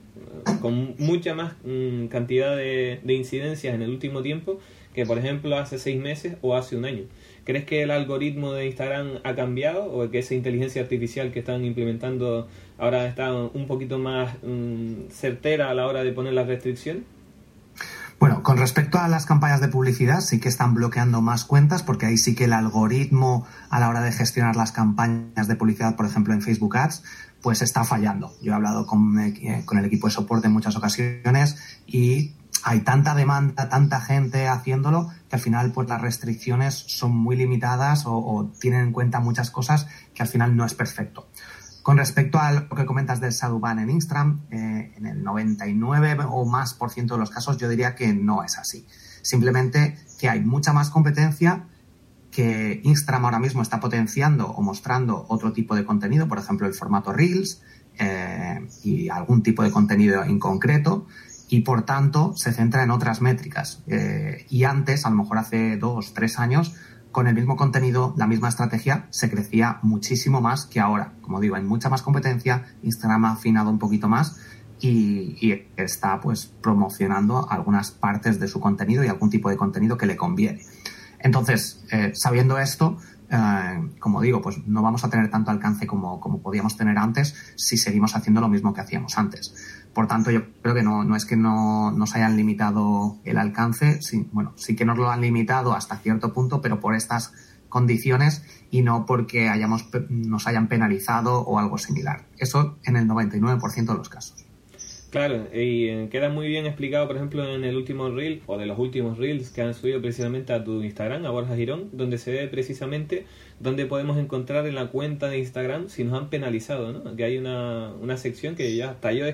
con 0.60 0.96
mucha 0.98 1.34
más 1.34 1.54
mm, 1.64 2.06
cantidad 2.06 2.56
de, 2.56 3.00
de 3.02 3.14
incidencias 3.14 3.74
en 3.74 3.80
el 3.80 3.90
último 3.90 4.20
tiempo 4.20 4.58
que, 4.92 5.06
por 5.06 5.18
ejemplo, 5.18 5.56
hace 5.56 5.78
seis 5.78 6.00
meses 6.00 6.36
o 6.42 6.56
hace 6.56 6.76
un 6.76 6.84
año. 6.84 7.04
¿Crees 7.44 7.64
que 7.64 7.82
el 7.82 7.90
algoritmo 7.90 8.52
de 8.52 8.66
Instagram 8.66 9.18
ha 9.22 9.34
cambiado 9.34 9.84
o 9.84 10.10
que 10.10 10.20
esa 10.20 10.34
inteligencia 10.34 10.82
artificial 10.82 11.30
que 11.30 11.40
están 11.40 11.64
implementando 11.64 12.48
ahora 12.78 13.06
está 13.06 13.32
un 13.32 13.66
poquito 13.66 13.98
más 13.98 14.34
mm, 14.42 15.10
certera 15.10 15.70
a 15.70 15.74
la 15.74 15.86
hora 15.86 16.02
de 16.02 16.12
poner 16.12 16.32
la 16.32 16.44
restricción? 16.44 17.04
Bueno, 18.18 18.42
con 18.42 18.56
respecto 18.56 18.98
a 18.98 19.08
las 19.08 19.26
campañas 19.26 19.60
de 19.60 19.68
publicidad, 19.68 20.20
sí 20.20 20.40
que 20.40 20.48
están 20.48 20.72
bloqueando 20.72 21.20
más 21.20 21.44
cuentas 21.44 21.82
porque 21.82 22.06
ahí 22.06 22.16
sí 22.16 22.34
que 22.34 22.44
el 22.44 22.54
algoritmo 22.54 23.46
a 23.68 23.80
la 23.80 23.88
hora 23.90 24.00
de 24.00 24.12
gestionar 24.12 24.56
las 24.56 24.72
campañas 24.72 25.46
de 25.46 25.56
publicidad, 25.56 25.96
por 25.96 26.06
ejemplo 26.06 26.32
en 26.32 26.40
Facebook 26.40 26.76
Ads, 26.76 27.02
pues 27.42 27.60
está 27.60 27.84
fallando. 27.84 28.32
Yo 28.40 28.52
he 28.52 28.54
hablado 28.54 28.86
con, 28.86 29.18
eh, 29.18 29.62
con 29.66 29.76
el 29.76 29.84
equipo 29.84 30.06
de 30.06 30.14
soporte 30.14 30.46
en 30.46 30.54
muchas 30.54 30.76
ocasiones 30.76 31.58
y 31.86 32.32
hay 32.66 32.80
tanta 32.80 33.14
demanda, 33.14 33.68
tanta 33.68 34.00
gente 34.00 34.48
haciéndolo, 34.48 35.10
que 35.28 35.36
al 35.36 35.42
final 35.42 35.70
pues 35.72 35.86
las 35.86 36.00
restricciones 36.00 36.74
son 36.74 37.14
muy 37.14 37.36
limitadas 37.36 38.04
o, 38.06 38.50
tienen 38.58 38.80
en 38.80 38.92
cuenta 38.92 39.20
muchas 39.20 39.50
cosas 39.50 39.86
que 40.14 40.22
al 40.22 40.28
final 40.28 40.56
no 40.56 40.64
es 40.64 40.72
perfecto. 40.72 41.28
Con 41.82 41.98
respecto 41.98 42.38
a 42.38 42.52
lo 42.52 42.68
que 42.70 42.86
comentas 42.86 43.20
del 43.20 43.34
ban 43.60 43.80
en 43.80 43.90
Instagram, 43.90 44.46
eh, 44.50 44.94
en 44.96 45.04
el 45.04 45.22
99 45.22 46.16
o 46.26 46.46
más 46.46 46.72
por 46.72 46.90
ciento 46.90 47.14
de 47.14 47.20
los 47.20 47.28
casos 47.28 47.58
yo 47.58 47.68
diría 47.68 47.94
que 47.94 48.14
no 48.14 48.42
es 48.42 48.56
así. 48.56 48.86
Simplemente 49.20 49.98
que 50.18 50.30
hay 50.30 50.40
mucha 50.40 50.72
más 50.72 50.88
competencia, 50.88 51.66
que 52.30 52.80
Instagram 52.82 53.26
ahora 53.26 53.40
mismo 53.40 53.60
está 53.60 53.78
potenciando 53.78 54.48
o 54.48 54.62
mostrando 54.62 55.26
otro 55.28 55.52
tipo 55.52 55.76
de 55.76 55.84
contenido, 55.84 56.28
por 56.28 56.38
ejemplo 56.38 56.66
el 56.66 56.72
formato 56.72 57.12
Reels 57.12 57.60
eh, 57.98 58.66
y 58.82 59.10
algún 59.10 59.42
tipo 59.42 59.62
de 59.62 59.70
contenido 59.70 60.24
en 60.24 60.38
concreto, 60.38 61.06
y 61.48 61.60
por 61.60 61.82
tanto 61.82 62.34
se 62.36 62.52
centra 62.52 62.82
en 62.82 62.90
otras 62.90 63.20
métricas. 63.20 63.82
Eh, 63.86 64.46
y 64.48 64.64
antes, 64.64 65.06
a 65.06 65.10
lo 65.10 65.16
mejor 65.16 65.38
hace 65.38 65.76
dos, 65.76 66.14
tres 66.14 66.38
años, 66.38 66.74
con 67.12 67.28
el 67.28 67.34
mismo 67.34 67.56
contenido, 67.56 68.12
la 68.16 68.26
misma 68.26 68.48
estrategia, 68.48 69.06
se 69.10 69.30
crecía 69.30 69.78
muchísimo 69.82 70.40
más 70.40 70.66
que 70.66 70.80
ahora. 70.80 71.12
Como 71.20 71.40
digo, 71.40 71.54
hay 71.54 71.62
mucha 71.62 71.88
más 71.88 72.02
competencia, 72.02 72.64
Instagram 72.82 73.24
ha 73.26 73.32
afinado 73.32 73.70
un 73.70 73.78
poquito 73.78 74.08
más 74.08 74.36
y, 74.80 75.66
está 75.76 76.20
pues 76.20 76.46
promocionando 76.46 77.48
algunas 77.50 77.90
partes 77.92 78.40
de 78.40 78.48
su 78.48 78.60
contenido 78.60 79.04
y 79.04 79.08
algún 79.08 79.30
tipo 79.30 79.48
de 79.48 79.56
contenido 79.56 79.96
que 79.96 80.06
le 80.06 80.16
conviene. 80.16 80.62
Entonces, 81.20 81.84
eh, 81.90 82.10
sabiendo 82.14 82.58
esto, 82.58 82.98
eh, 83.34 83.90
como 83.98 84.20
digo, 84.20 84.40
pues 84.40 84.66
no 84.66 84.82
vamos 84.82 85.04
a 85.04 85.10
tener 85.10 85.30
tanto 85.30 85.50
alcance 85.50 85.86
como, 85.86 86.20
como 86.20 86.40
podíamos 86.40 86.76
tener 86.76 86.98
antes 86.98 87.34
si 87.56 87.76
seguimos 87.76 88.14
haciendo 88.14 88.40
lo 88.40 88.48
mismo 88.48 88.72
que 88.72 88.80
hacíamos 88.80 89.18
antes. 89.18 89.54
Por 89.92 90.06
tanto, 90.06 90.30
yo 90.30 90.52
creo 90.62 90.74
que 90.74 90.82
no, 90.82 91.04
no 91.04 91.16
es 91.16 91.24
que 91.24 91.36
no 91.36 91.90
nos 91.90 92.14
hayan 92.14 92.36
limitado 92.36 93.18
el 93.24 93.38
alcance, 93.38 94.00
sí, 94.02 94.28
bueno, 94.32 94.52
sí 94.56 94.76
que 94.76 94.84
nos 94.84 94.98
lo 94.98 95.10
han 95.10 95.20
limitado 95.20 95.74
hasta 95.74 95.96
cierto 95.96 96.32
punto, 96.32 96.60
pero 96.60 96.80
por 96.80 96.94
estas 96.94 97.32
condiciones 97.68 98.44
y 98.70 98.82
no 98.82 99.04
porque 99.04 99.48
hayamos, 99.48 99.88
nos 100.08 100.46
hayan 100.46 100.68
penalizado 100.68 101.40
o 101.40 101.58
algo 101.58 101.78
similar. 101.78 102.26
Eso 102.38 102.78
en 102.84 102.96
el 102.96 103.08
99% 103.08 103.86
de 103.86 103.94
los 103.94 104.08
casos. 104.08 104.43
Claro, 105.14 105.46
y 105.54 105.86
eh, 105.86 106.08
queda 106.10 106.28
muy 106.28 106.48
bien 106.48 106.66
explicado, 106.66 107.06
por 107.06 107.14
ejemplo, 107.14 107.48
en 107.48 107.62
el 107.62 107.76
último 107.76 108.10
reel 108.10 108.42
o 108.46 108.58
de 108.58 108.66
los 108.66 108.76
últimos 108.80 109.16
reels 109.16 109.50
que 109.50 109.62
han 109.62 109.72
subido 109.72 110.00
precisamente 110.00 110.52
a 110.52 110.64
tu 110.64 110.82
Instagram, 110.82 111.24
a 111.24 111.30
Borja 111.30 111.54
Girón, 111.54 111.90
donde 111.92 112.18
se 112.18 112.32
ve 112.32 112.48
precisamente 112.48 113.24
dónde 113.60 113.86
podemos 113.86 114.18
encontrar 114.18 114.66
en 114.66 114.74
la 114.74 114.88
cuenta 114.88 115.28
de 115.28 115.38
Instagram 115.38 115.88
si 115.88 116.02
nos 116.02 116.14
han 116.14 116.30
penalizado, 116.30 116.92
¿no? 116.92 117.14
Que 117.14 117.22
hay 117.22 117.38
una, 117.38 117.92
una 118.00 118.16
sección 118.16 118.56
que 118.56 118.74
ya 118.74 118.90
hasta 118.90 119.12
yo 119.12 119.24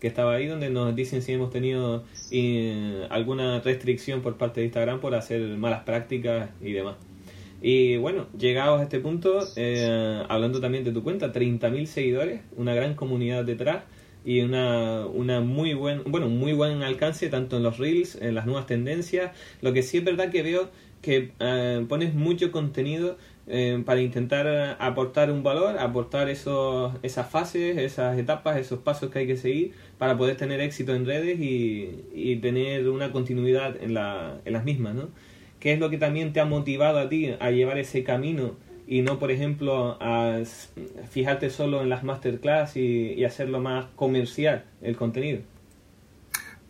que 0.00 0.06
estaba 0.08 0.34
ahí, 0.34 0.48
donde 0.48 0.70
nos 0.70 0.92
dicen 0.96 1.22
si 1.22 1.34
hemos 1.34 1.50
tenido 1.50 2.02
eh, 2.32 3.06
alguna 3.10 3.60
restricción 3.60 4.22
por 4.22 4.38
parte 4.38 4.58
de 4.58 4.66
Instagram 4.66 4.98
por 4.98 5.14
hacer 5.14 5.40
malas 5.56 5.84
prácticas 5.84 6.50
y 6.60 6.72
demás. 6.72 6.96
Y 7.62 7.96
bueno, 7.98 8.26
llegados 8.36 8.80
a 8.80 8.82
este 8.82 8.98
punto, 8.98 9.46
eh, 9.54 10.24
hablando 10.28 10.60
también 10.60 10.82
de 10.82 10.90
tu 10.90 11.04
cuenta, 11.04 11.32
30.000 11.32 11.86
seguidores, 11.86 12.40
una 12.56 12.74
gran 12.74 12.94
comunidad 12.94 13.44
detrás 13.44 13.84
y 14.24 14.40
una, 14.40 15.06
una 15.06 15.40
muy 15.40 15.74
buen, 15.74 16.02
bueno, 16.04 16.28
muy 16.28 16.52
buen 16.52 16.82
alcance 16.82 17.28
tanto 17.28 17.56
en 17.56 17.62
los 17.62 17.78
reels, 17.78 18.16
en 18.20 18.34
las 18.34 18.46
nuevas 18.46 18.66
tendencias. 18.66 19.32
Lo 19.60 19.72
que 19.72 19.82
sí 19.82 19.98
es 19.98 20.04
verdad 20.04 20.30
que 20.30 20.42
veo 20.42 20.70
que 21.02 21.32
eh, 21.40 21.84
pones 21.88 22.14
mucho 22.14 22.52
contenido 22.52 23.16
eh, 23.46 23.82
para 23.84 24.00
intentar 24.00 24.76
aportar 24.78 25.30
un 25.30 25.42
valor, 25.42 25.78
aportar 25.78 26.28
esos, 26.28 26.92
esas 27.02 27.28
fases, 27.28 27.78
esas 27.78 28.18
etapas, 28.18 28.58
esos 28.58 28.80
pasos 28.80 29.10
que 29.10 29.20
hay 29.20 29.26
que 29.26 29.36
seguir 29.36 29.72
para 29.98 30.16
poder 30.16 30.36
tener 30.36 30.60
éxito 30.60 30.94
en 30.94 31.06
redes 31.06 31.40
y, 31.40 32.04
y 32.14 32.36
tener 32.36 32.88
una 32.88 33.12
continuidad 33.12 33.82
en, 33.82 33.94
la, 33.94 34.38
en 34.44 34.52
las 34.52 34.64
mismas, 34.64 34.94
¿no? 34.94 35.08
¿Qué 35.58 35.72
es 35.72 35.78
lo 35.78 35.90
que 35.90 35.98
también 35.98 36.32
te 36.32 36.40
ha 36.40 36.44
motivado 36.44 36.98
a 36.98 37.08
ti 37.08 37.34
a 37.38 37.50
llevar 37.50 37.76
ese 37.78 38.02
camino? 38.02 38.56
Y 38.90 39.02
no, 39.02 39.20
por 39.20 39.30
ejemplo, 39.30 39.96
a 40.00 40.40
fijarte 41.10 41.48
solo 41.48 41.80
en 41.80 41.88
las 41.88 42.02
masterclass 42.02 42.76
y, 42.76 43.24
hacerlo 43.24 43.60
más 43.60 43.86
comercial 43.94 44.64
el 44.82 44.96
contenido? 44.96 45.42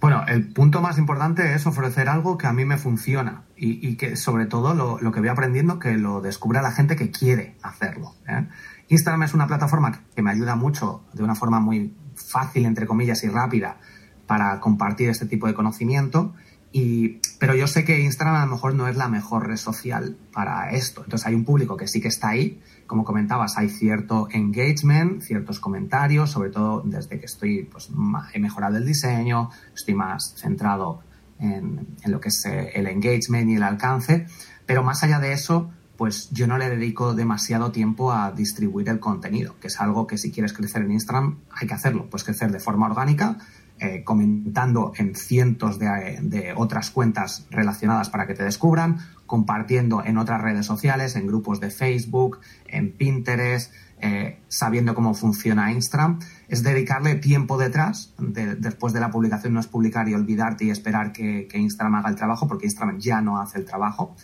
Bueno, 0.03 0.25
el 0.29 0.53
punto 0.53 0.83
más 0.83 0.99
importante 0.99 1.55
es 1.55 1.67
ofrecer 1.67 2.11
algo 2.11 2.37
que 2.37 2.47
a 2.47 2.53
mí 2.53 2.67
me 2.67 2.77
funciona 2.77 3.45
y, 3.57 3.97
que 3.97 4.17
sobre 4.17 4.45
todo 4.45 4.75
lo, 4.75 5.13
que 5.13 5.21
voy 5.21 5.31
aprendiendo 5.31 5.79
que 5.79 5.95
lo 5.95 6.21
descubra 6.21 6.61
la 6.61 6.73
gente 6.73 6.95
que 6.95 7.11
quiere 7.11 7.57
hacerlo. 7.63 8.15
¿eh? 8.29 8.47
Instagram 8.89 9.23
es 9.23 9.33
una 9.33 9.47
plataforma 9.47 10.03
que 10.15 10.21
me 10.21 10.31
ayuda 10.31 10.57
mucho 10.57 11.03
de 11.15 11.23
una 11.23 11.35
forma 11.35 11.59
muy 11.59 11.95
fácil, 12.15 12.67
entre 12.67 12.87
comillas, 12.87 13.25
y 13.25 13.31
rápida 13.31 13.79
para 14.27 14.61
compartir 14.61 15.09
este 15.09 15.25
tipo 15.25 15.47
de 15.47 15.55
conocimiento 15.55 16.35
y, 16.73 17.21
pero 17.39 17.55
yo 17.55 17.67
sé 17.67 17.85
que 17.85 18.01
Instagram 18.01 18.37
a 18.37 18.47
lo 18.47 18.53
mejor 18.53 18.75
no 18.75 18.87
es 18.87 18.97
la 18.97 19.09
mejor 19.09 19.49
red 19.49 19.57
social 19.57 20.17
para 20.33 20.71
esto. 20.71 21.03
Entonces 21.03 21.27
hay 21.27 21.35
un 21.35 21.45
público 21.45 21.77
que 21.77 21.89
sí 21.89 22.01
que 22.01 22.09
está 22.09 22.29
ahí. 22.29 22.61
Como 22.87 23.05
comentabas, 23.05 23.57
hay 23.59 23.69
cierto 23.69 24.29
engagement, 24.31 25.23
ciertos 25.23 25.59
comentarios, 25.59 26.31
sobre 26.31 26.51
todo 26.51 26.83
desde 26.85 27.19
que 27.19 27.27
estoy, 27.27 27.65
pues 27.65 27.91
he 28.33 28.39
mejorado 28.39 28.77
el 28.77 28.87
diseño, 28.87 29.51
estoy 29.75 29.95
más 29.95 30.35
centrado 30.37 31.03
en, 31.41 31.89
en 32.03 32.13
lo 32.13 32.21
que 32.21 32.29
es 32.29 32.45
eh, 32.47 32.71
el 32.75 32.87
engagement 32.87 33.51
y 33.51 33.57
el 33.57 33.63
alcance. 33.63 34.27
Pero 34.67 34.85
más 34.85 35.03
allá 35.03 35.19
de 35.19 35.33
eso, 35.33 35.71
pues 36.01 36.31
yo 36.31 36.47
no 36.47 36.57
le 36.57 36.71
dedico 36.71 37.15
demasiado 37.15 37.73
tiempo 37.73 38.13
a 38.13 38.33
distribuir 38.33 38.89
el 38.89 39.01
contenido, 39.01 39.57
que 39.61 39.67
es 39.67 39.81
algo 39.81 40.07
que 40.07 40.17
si 40.17 40.31
quieres 40.31 40.53
crecer 40.53 40.83
en 40.83 40.93
Instagram 40.93 41.41
hay 41.51 41.69
que 41.69 41.75
hacerlo, 41.75 42.09
pues 42.09 42.25
crecer 42.25 42.51
de 42.51 42.59
forma 42.59 42.87
orgánica 42.87 43.37
eh, 43.83 44.05
comentando 44.05 44.93
en 44.95 45.15
cientos 45.15 45.79
de, 45.79 46.53
otras 46.55 46.91
cuentas 46.91 47.47
relacionadas 47.51 48.11
para 48.11 48.27
que 48.27 48.35
te 48.35 48.45
descubran, 48.45 48.99
compartiendo 49.25 50.05
en 50.05 50.19
otras 50.19 50.43
redes 50.43 50.67
sociales, 50.67 51.17
en 51.17 51.27
grupos 51.27 51.61
de 51.61 51.71
Facebook, 51.71 52.41
en 52.67 52.93
Pinterest, 52.93 53.73
eh, 53.99 54.43
sabiendo 54.49 54.95
cómo 54.95 55.15
funciona 55.15 55.73
Instagram, 55.73 56.19
es 56.49 56.63
dedicarle 56.63 57.15
tiempo 57.15 57.57
detrás. 57.57 58.13
después 58.19 58.93
de 58.93 59.01
la 59.01 59.11
publicación 59.11 59.55
no 59.55 59.61
es 59.61 59.67
publicar 59.67 60.07
y 60.11 60.15
olvidarte 60.15 60.67
y 60.67 60.71
esperar 60.71 61.11
que, 61.13 61.49
Instagram 61.51 61.95
haga 61.95 62.11
el 62.11 62.17
trabajo, 62.17 62.47
porque 62.47 62.67
Instagram 62.67 62.99
ya 62.99 63.23
no 63.23 63.41
hace 63.41 63.61
el 63.61 63.65
trabajo. 63.65 64.15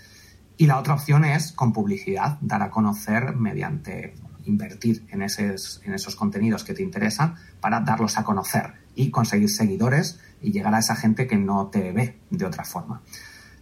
Y 0.59 0.67
la 0.67 0.79
otra 0.79 0.93
opción 0.93 1.25
es 1.25 1.53
con 1.53 1.73
publicidad, 1.73 2.37
dar 2.43 2.63
a 2.63 2.69
conocer 2.71 3.35
mediante 3.37 4.13
invertir 4.45 5.07
en, 5.09 5.23
en 5.23 5.95
esos 5.95 6.15
contenidos 6.15 6.63
que 6.63 6.75
te 6.75 6.83
interesan 6.83 7.37
para 7.59 7.81
darlos 7.81 8.19
a 8.19 8.23
conocer 8.23 8.86
y 8.97 9.11
conseguir 9.11 9.51
seguidores 9.51 10.19
y 10.43 10.51
llegar 10.51 10.75
a 10.75 10.81
esa 10.81 10.97
gente 10.97 11.29
que 11.29 11.37
no 11.37 11.69
te 11.69 11.93
ve 11.93 12.19
de 12.31 12.45
otra 12.45 12.65
forma. 12.65 13.03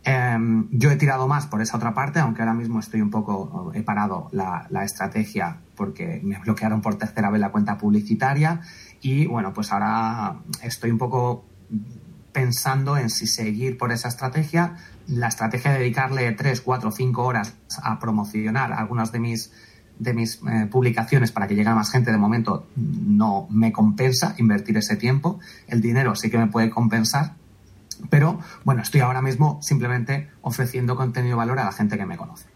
Em, 0.04 0.68
yo 0.70 0.90
he 0.90 0.96
tirado 0.96 1.26
más 1.26 1.46
por 1.46 1.62
esa 1.62 1.78
otra 1.78 1.94
parte, 1.94 2.20
aunque 2.20 2.42
ahora 2.42 2.52
mismo 2.52 2.78
estoy 2.78 3.00
un 3.00 3.10
poco, 3.10 3.72
he 3.74 3.82
parado 3.82 4.28
la, 4.32 4.68
estrategia 4.84 5.60
porque 5.74 6.20
me 6.22 6.38
bloquearon 6.44 6.82
por 6.82 6.96
tercera 6.96 7.30
vez 7.30 7.40
la 7.40 7.50
cuenta 7.50 7.78
publicitaria 7.78 8.60
y 9.00 9.26
bueno, 9.26 9.52
pues 9.54 9.72
ahora 9.72 10.36
estoy 10.62 10.90
un 10.90 10.98
poco 10.98 11.46
pensando 12.32 12.98
en 12.98 13.08
si 13.08 13.26
seguir 13.26 13.78
por 13.78 13.92
esa 13.92 14.08
estrategia, 14.08 14.76
la 15.06 15.28
estrategia 15.28 15.72
de 15.72 15.78
dedicarle 15.78 16.32
3, 16.32 16.60
4, 16.60 16.90
5 16.90 17.22
horas 17.22 17.54
a 17.82 17.98
promocionar 17.98 18.72
algunas 18.72 19.10
de 19.12 19.20
mis 19.20 19.52
de 19.98 20.14
mis 20.14 20.40
eh, 20.48 20.66
publicaciones 20.70 21.32
para 21.32 21.46
que 21.46 21.54
llegue 21.54 21.68
a 21.68 21.74
más 21.74 21.90
gente, 21.90 22.10
de 22.10 22.18
momento 22.18 22.66
no 22.76 23.46
me 23.50 23.72
compensa 23.72 24.34
invertir 24.38 24.76
ese 24.76 24.96
tiempo. 24.96 25.38
El 25.66 25.80
dinero 25.80 26.14
sí 26.14 26.30
que 26.30 26.38
me 26.38 26.48
puede 26.48 26.70
compensar, 26.70 27.34
pero 28.10 28.40
bueno, 28.64 28.82
estoy 28.82 29.00
ahora 29.00 29.22
mismo 29.22 29.58
simplemente 29.62 30.30
ofreciendo 30.42 30.96
contenido 30.96 31.32
de 31.32 31.38
valor 31.38 31.58
a 31.58 31.64
la 31.64 31.72
gente 31.72 31.96
que 31.96 32.06
me 32.06 32.16
conoce. 32.16 32.46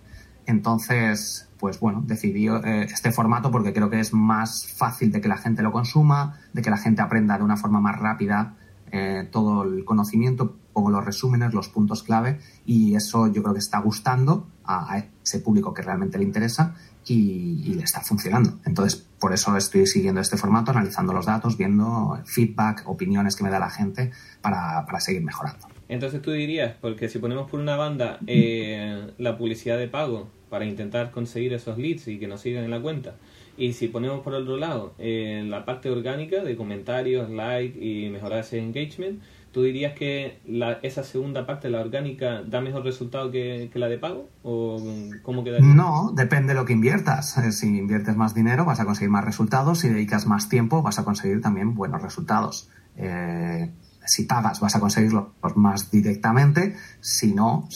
Entonces, 0.47 1.49
pues 1.59 1.79
bueno, 1.79 2.03
decidí 2.07 2.49
eh, 2.49 2.85
este 2.85 3.13
formato 3.13 3.51
porque 3.51 3.73
creo 3.73 3.91
que 3.91 4.01
es 4.01 4.13
más 4.13 4.67
fácil 4.77 5.13
de 5.13 5.21
que 5.21 5.29
la 5.29 5.37
gente 5.37 5.63
lo 5.63 5.73
consuma, 5.73 6.39
de 6.53 6.63
que 6.63 6.71
la 6.71 6.79
gente 6.79 7.03
aprenda 7.03 7.37
de 7.37 7.45
una 7.45 7.57
forma 7.57 7.81
más 7.81 7.99
rápida 7.99 8.55
eh, 8.91 9.29
todo 9.31 9.65
el 9.65 9.85
conocimiento, 9.85 10.57
pongo 10.73 10.91
los 10.91 11.05
resúmenes, 11.05 11.53
los 11.53 11.69
puntos 11.69 12.03
clave 12.03 12.41
y 12.65 12.95
eso 12.95 13.27
yo 13.27 13.43
creo 13.43 13.53
que 13.53 13.59
está 13.59 13.79
gustando 13.81 14.49
a 14.65 15.03
ese 15.23 15.41
público 15.41 15.75
que 15.75 15.83
realmente 15.83 16.17
le 16.17 16.25
interesa 16.25 16.75
y, 17.11 17.75
le 17.75 17.83
está 17.83 18.01
funcionando. 18.01 18.59
Entonces, 18.65 19.07
por 19.19 19.33
eso 19.33 19.57
estoy 19.57 19.87
siguiendo 19.87 20.21
este 20.21 20.37
formato, 20.37 20.71
analizando 20.71 21.13
los 21.13 21.27
datos, 21.27 21.57
viendo 21.57 22.19
feedback, 22.25 22.83
opiniones 22.87 23.37
que 23.37 23.45
me 23.45 23.51
da 23.51 23.59
la 23.59 23.71
gente 23.71 24.11
para, 24.41 24.85
seguir 25.01 25.23
mejorando. 25.23 25.67
Entonces 25.89 26.21
tú 26.21 26.33
dirías, 26.33 26.75
porque 26.81 27.09
si 27.09 27.19
ponemos 27.19 27.51
por 27.51 27.61
una 27.61 27.77
banda 27.77 28.19
eh, 28.27 29.13
la 29.19 29.39
publicidad 29.39 29.79
de 29.79 29.89
pago 29.89 30.29
para 30.51 30.65
intentar 30.67 31.11
conseguir 31.11 31.53
esos 31.55 31.79
leads 31.79 32.09
y 32.09 32.19
que 32.19 32.27
nos 32.27 32.43
sigan 32.43 32.65
en 32.65 32.71
la 32.71 32.81
cuenta, 32.81 33.17
y 33.59 33.73
si 33.73 33.89
ponemos 33.89 34.21
por 34.21 34.35
otro 34.35 34.57
lado 34.57 34.95
eh, 34.99 35.45
la 35.47 35.65
parte 35.65 35.91
orgánica 35.91 36.43
de 36.43 36.57
comentarios, 36.57 37.29
like 37.29 37.79
y 37.79 38.09
mejorar 38.09 38.41
ese 38.41 38.59
engagement, 38.59 39.21
¿Tú 39.53 39.63
dirías 39.63 39.95
que 39.95 40.41
la, 40.47 40.73
esa 40.83 41.03
segunda 41.03 41.47
parte, 41.47 41.71
la 41.71 41.81
orgánica, 41.81 42.43
da 42.43 42.61
mejor 42.61 42.85
resultado 42.85 43.31
que, 43.31 43.71
la 43.75 43.89
de 43.89 43.97
pago? 43.97 44.29
¿O 44.43 44.79
cómo 45.23 45.43
quedaría? 45.43 45.75
No, 45.75 46.13
depende 46.15 46.53
de 46.53 46.61
lo 46.61 46.67
que 46.67 46.75
inviertas. 46.75 47.39
Eh, 47.39 47.53
si 47.53 47.67
inviertes 47.79 48.15
más 48.15 48.35
dinero, 48.35 48.67
vas 48.67 48.79
a 48.81 48.85
conseguir 48.85 49.11
más 49.11 49.25
resultados. 49.25 49.81
Si 49.81 49.89
dedicas 49.89 50.27
más 50.27 50.51
tiempo, 50.51 50.83
vas 50.83 50.99
a 50.99 51.05
conseguir 51.05 51.41
también 51.41 51.75
buenos 51.75 52.03
resultados. 52.03 52.69
Eh, 52.97 53.71
si 54.05 54.25
pagas, 54.25 54.61
vas 54.61 54.77
a 54.77 54.81
conseguirlos 54.81 55.29
más 55.57 55.91
directamente. 55.91 56.77
Si 57.01 57.33
no, 57.33 57.69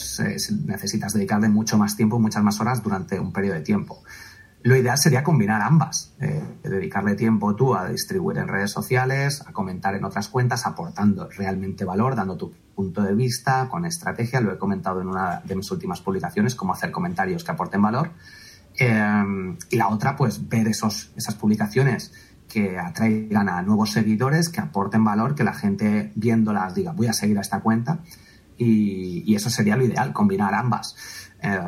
necesitas 0.65 1.13
dedicarle 1.13 1.49
mucho 1.49 1.79
más 1.79 1.97
tiempo, 1.97 2.19
muchas 2.19 2.43
más 2.43 2.61
horas 2.61 2.83
durante 2.83 3.19
un 3.19 3.33
periodo 3.33 3.55
de 3.55 3.61
tiempo. 3.61 4.03
Lo 4.63 4.77
ideal 4.77 4.97
sería 4.97 5.23
combinar 5.23 5.61
ambas, 5.61 6.13
eh, 6.21 6.41
dedicarle 6.63 7.15
tiempo 7.15 7.53
tú 7.53 7.75
a 7.75 7.89
distribuir 7.89 8.37
en 8.37 8.47
redes 8.47 8.71
sociales, 8.71 9.43
a 9.45 9.51
comentar 9.51 9.93
en 9.93 10.05
otras 10.05 10.29
cuentas, 10.29 10.65
aportando 10.65 11.27
realmente 11.29 11.83
valor, 11.83 12.15
dando 12.15 12.37
tu 12.37 12.53
punto 12.73 13.01
de 13.01 13.13
vista, 13.13 13.67
con 13.69 13.85
estrategia. 13.85 14.39
Lo 14.39 14.53
he 14.53 14.57
comentado 14.57 15.01
en 15.01 15.07
una 15.07 15.41
de 15.43 15.55
mis 15.57 15.69
últimas 15.69 15.99
publicaciones, 15.99 16.55
cómo 16.55 16.71
hacer 16.73 16.91
comentarios 16.91 17.43
que 17.43 17.51
aporten 17.51 17.81
valor. 17.81 18.11
Eh, 18.79 19.57
y 19.69 19.75
la 19.75 19.89
otra, 19.89 20.15
pues 20.15 20.47
ver 20.47 20.67
esos, 20.67 21.11
esas 21.17 21.35
publicaciones 21.35 22.13
que 22.47 22.77
atraigan 22.77 23.49
a 23.49 23.61
nuevos 23.63 23.91
seguidores, 23.91 24.47
que 24.47 24.61
aporten 24.61 25.03
valor, 25.03 25.35
que 25.35 25.43
la 25.43 25.53
gente 25.53 26.11
viéndolas 26.15 26.73
diga, 26.73 26.93
voy 26.93 27.07
a 27.07 27.13
seguir 27.13 27.37
a 27.37 27.41
esta 27.41 27.59
cuenta 27.59 27.99
y, 28.57 29.35
eso 29.35 29.49
sería 29.49 29.75
lo 29.75 29.85
ideal, 29.85 30.13
combinar 30.13 30.53
ambas. 30.53 30.95
Eh, 31.41 31.59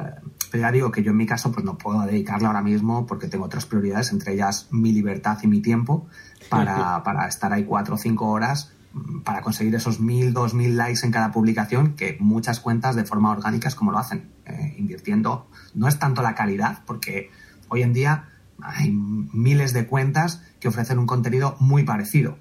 ya 0.57 0.71
digo 0.71 0.91
que 0.91 1.03
yo 1.03 1.11
en 1.11 1.17
mi 1.17 1.25
caso 1.25 1.51
pues 1.51 1.65
no 1.65 1.77
puedo 1.77 2.01
dedicarle 2.01 2.47
ahora 2.47 2.61
mismo 2.61 3.05
porque 3.05 3.27
tengo 3.27 3.45
otras 3.45 3.65
prioridades, 3.65 4.11
entre 4.11 4.33
ellas 4.33 4.67
mi 4.71 4.91
libertad 4.91 5.37
y 5.43 5.47
mi 5.47 5.61
tiempo, 5.61 6.07
para, 6.49 7.03
para 7.03 7.27
estar 7.27 7.51
ahí 7.53 7.63
cuatro 7.63 7.95
o 7.95 7.97
cinco 7.97 8.27
horas 8.27 8.71
mm, 8.93 9.19
para 9.21 9.41
conseguir 9.41 9.75
esos 9.75 9.99
mil, 9.99 10.33
dos 10.33 10.53
mil 10.53 10.77
likes 10.77 11.05
en 11.05 11.11
cada 11.11 11.31
publicación 11.31 11.95
que 11.95 12.17
muchas 12.19 12.59
cuentas 12.59 12.95
de 12.95 13.05
forma 13.05 13.31
orgánica 13.31 13.67
es 13.67 13.75
como 13.75 13.91
lo 13.91 13.97
hacen, 13.97 14.29
eh, 14.45 14.75
invirtiendo. 14.77 15.47
No 15.73 15.87
es 15.87 15.99
tanto 15.99 16.21
la 16.21 16.35
calidad, 16.35 16.79
porque 16.85 17.31
hoy 17.69 17.83
en 17.83 17.93
día 17.93 18.29
hay 18.61 18.91
miles 18.91 19.73
de 19.73 19.85
cuentas 19.85 20.41
que 20.59 20.67
ofrecen 20.67 20.99
un 20.99 21.07
contenido 21.07 21.55
muy 21.59 21.83
parecido. 21.83 22.37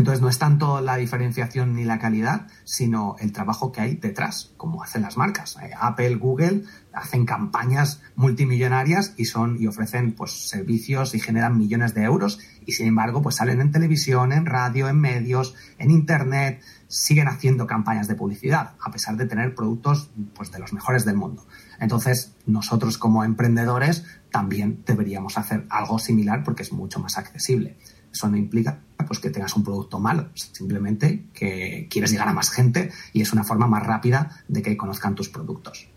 Entonces 0.00 0.22
no 0.22 0.30
es 0.30 0.38
tanto 0.38 0.80
la 0.80 0.96
diferenciación 0.96 1.74
ni 1.74 1.84
la 1.84 1.98
calidad, 1.98 2.46
sino 2.64 3.16
el 3.18 3.32
trabajo 3.32 3.70
que 3.70 3.82
hay 3.82 3.96
detrás, 3.96 4.50
como 4.56 4.82
hacen 4.82 5.02
las 5.02 5.18
marcas. 5.18 5.58
Eh, 5.62 5.72
Apple, 5.78 6.14
Google 6.14 6.62
hacen 6.94 7.26
campañas 7.26 8.00
multimillonarias 8.16 9.12
y 9.18 9.26
son 9.26 9.60
y 9.60 9.66
ofrecen 9.66 10.12
pues 10.12 10.48
servicios 10.48 11.14
y 11.14 11.20
generan 11.20 11.58
millones 11.58 11.92
de 11.92 12.04
euros 12.04 12.38
y 12.64 12.72
sin 12.72 12.86
embargo 12.86 13.20
pues 13.20 13.36
salen 13.36 13.60
en 13.60 13.72
televisión, 13.72 14.32
en 14.32 14.46
radio, 14.46 14.88
en 14.88 14.98
medios, 14.98 15.54
en 15.76 15.90
internet, 15.90 16.62
siguen 16.88 17.28
haciendo 17.28 17.66
campañas 17.66 18.08
de 18.08 18.14
publicidad 18.14 18.76
a 18.80 18.90
pesar 18.90 19.18
de 19.18 19.26
tener 19.26 19.54
productos 19.54 20.10
pues 20.34 20.50
de 20.50 20.60
los 20.60 20.72
mejores 20.72 21.04
del 21.04 21.16
mundo. 21.16 21.46
Entonces, 21.78 22.34
nosotros 22.46 22.96
como 22.96 23.22
emprendedores 23.22 24.06
también 24.30 24.82
deberíamos 24.86 25.36
hacer 25.36 25.66
algo 25.68 25.98
similar 25.98 26.42
porque 26.42 26.62
es 26.62 26.72
mucho 26.72 27.00
más 27.00 27.18
accesible. 27.18 27.76
Eso 28.12 28.28
no 28.28 28.36
implica 28.36 28.80
pues 29.06 29.18
que 29.18 29.30
tengas 29.30 29.56
un 29.56 29.64
producto 29.64 29.98
malo, 29.98 30.28
simplemente 30.34 31.24
que 31.34 31.88
quieres 31.90 32.12
llegar 32.12 32.28
a 32.28 32.32
más 32.32 32.50
gente 32.50 32.90
y 33.12 33.22
es 33.22 33.32
una 33.32 33.42
forma 33.42 33.66
más 33.66 33.84
rápida 33.84 34.30
de 34.46 34.62
que 34.62 34.76
conozcan 34.76 35.16
tus 35.16 35.28
productos. 35.28 35.88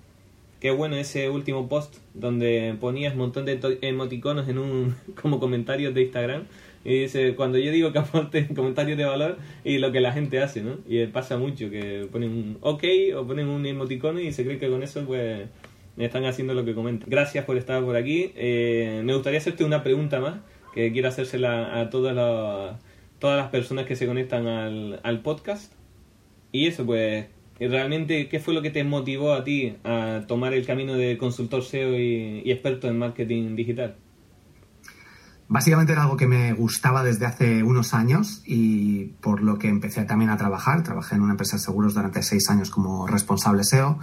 Qué 0.59 0.71
bueno 0.71 0.95
ese 0.95 1.29
último 1.29 1.67
post 1.67 1.97
donde 2.13 2.75
ponías 2.79 3.13
un 3.13 3.19
montón 3.19 3.45
de 3.45 3.59
emoticonos 3.81 4.47
en 4.47 4.57
un 4.57 4.95
como 5.21 5.39
comentarios 5.39 5.93
de 5.93 6.03
Instagram 6.03 6.43
y 6.85 7.01
dice 7.01 7.35
cuando 7.35 7.57
yo 7.57 7.71
digo 7.71 7.91
que 7.91 7.99
aporte 7.99 8.47
comentarios 8.55 8.97
de 8.97 9.05
valor 9.05 9.37
y 9.63 9.77
lo 9.77 9.91
que 9.91 9.99
la 9.99 10.11
gente 10.11 10.41
hace, 10.41 10.61
¿no? 10.61 10.77
Y 10.87 11.05
pasa 11.07 11.37
mucho 11.37 11.69
que 11.69 12.07
ponen 12.11 12.31
un 12.31 12.57
ok 12.61 12.83
o 13.15 13.27
ponen 13.27 13.47
un 13.47 13.65
emoticono 13.65 14.21
y 14.21 14.31
se 14.31 14.43
cree 14.43 14.57
que 14.57 14.69
con 14.69 14.81
eso 14.81 15.05
pues 15.05 15.49
están 15.97 16.25
haciendo 16.25 16.53
lo 16.53 16.65
que 16.65 16.73
comentan. 16.73 17.09
Gracias 17.09 17.45
por 17.45 17.57
estar 17.57 17.83
por 17.83 17.95
aquí. 17.95 18.31
Eh, 18.35 19.01
me 19.05 19.13
gustaría 19.13 19.39
hacerte 19.39 19.63
una 19.63 19.83
pregunta 19.83 20.19
más 20.19 20.35
que 20.73 20.91
quiero 20.91 21.09
hacérsela 21.09 21.79
a 21.79 21.89
todas 21.89 22.15
las, 22.15 22.79
todas 23.19 23.37
las 23.37 23.49
personas 23.49 23.85
que 23.85 23.95
se 23.95 24.05
conectan 24.05 24.47
al, 24.47 24.99
al 25.03 25.21
podcast. 25.21 25.73
Y 26.51 26.67
eso, 26.67 26.85
pues, 26.85 27.25
realmente, 27.59 28.29
¿qué 28.29 28.39
fue 28.39 28.53
lo 28.53 28.61
que 28.61 28.69
te 28.69 28.83
motivó 28.83 29.33
a 29.33 29.43
ti 29.43 29.77
a 29.83 30.23
tomar 30.27 30.53
el 30.53 30.65
camino 30.65 30.93
de 30.93 31.17
consultor 31.17 31.63
SEO 31.63 31.97
y, 31.97 32.49
experto 32.51 32.87
en 32.87 32.97
marketing 32.97 33.55
digital? 33.55 33.95
Básicamente 35.47 35.91
era 35.91 36.03
algo 36.03 36.17
que 36.17 36.25
me 36.25 36.53
gustaba 36.53 37.03
desde 37.03 37.25
hace 37.25 37.63
unos 37.63 37.93
años 37.93 38.41
y 38.45 39.05
por 39.21 39.43
lo 39.43 39.59
que 39.59 39.67
empecé 39.67 40.03
también 40.05 40.31
a 40.31 40.37
trabajar. 40.37 40.83
Trabajé 40.83 41.15
en 41.15 41.21
una 41.21 41.33
empresa 41.33 41.57
de 41.57 41.61
seguros 41.61 41.93
durante 41.93 42.23
seis 42.23 42.49
años 42.49 42.71
como 42.71 43.05
responsable 43.05 43.63
SEO 43.63 43.99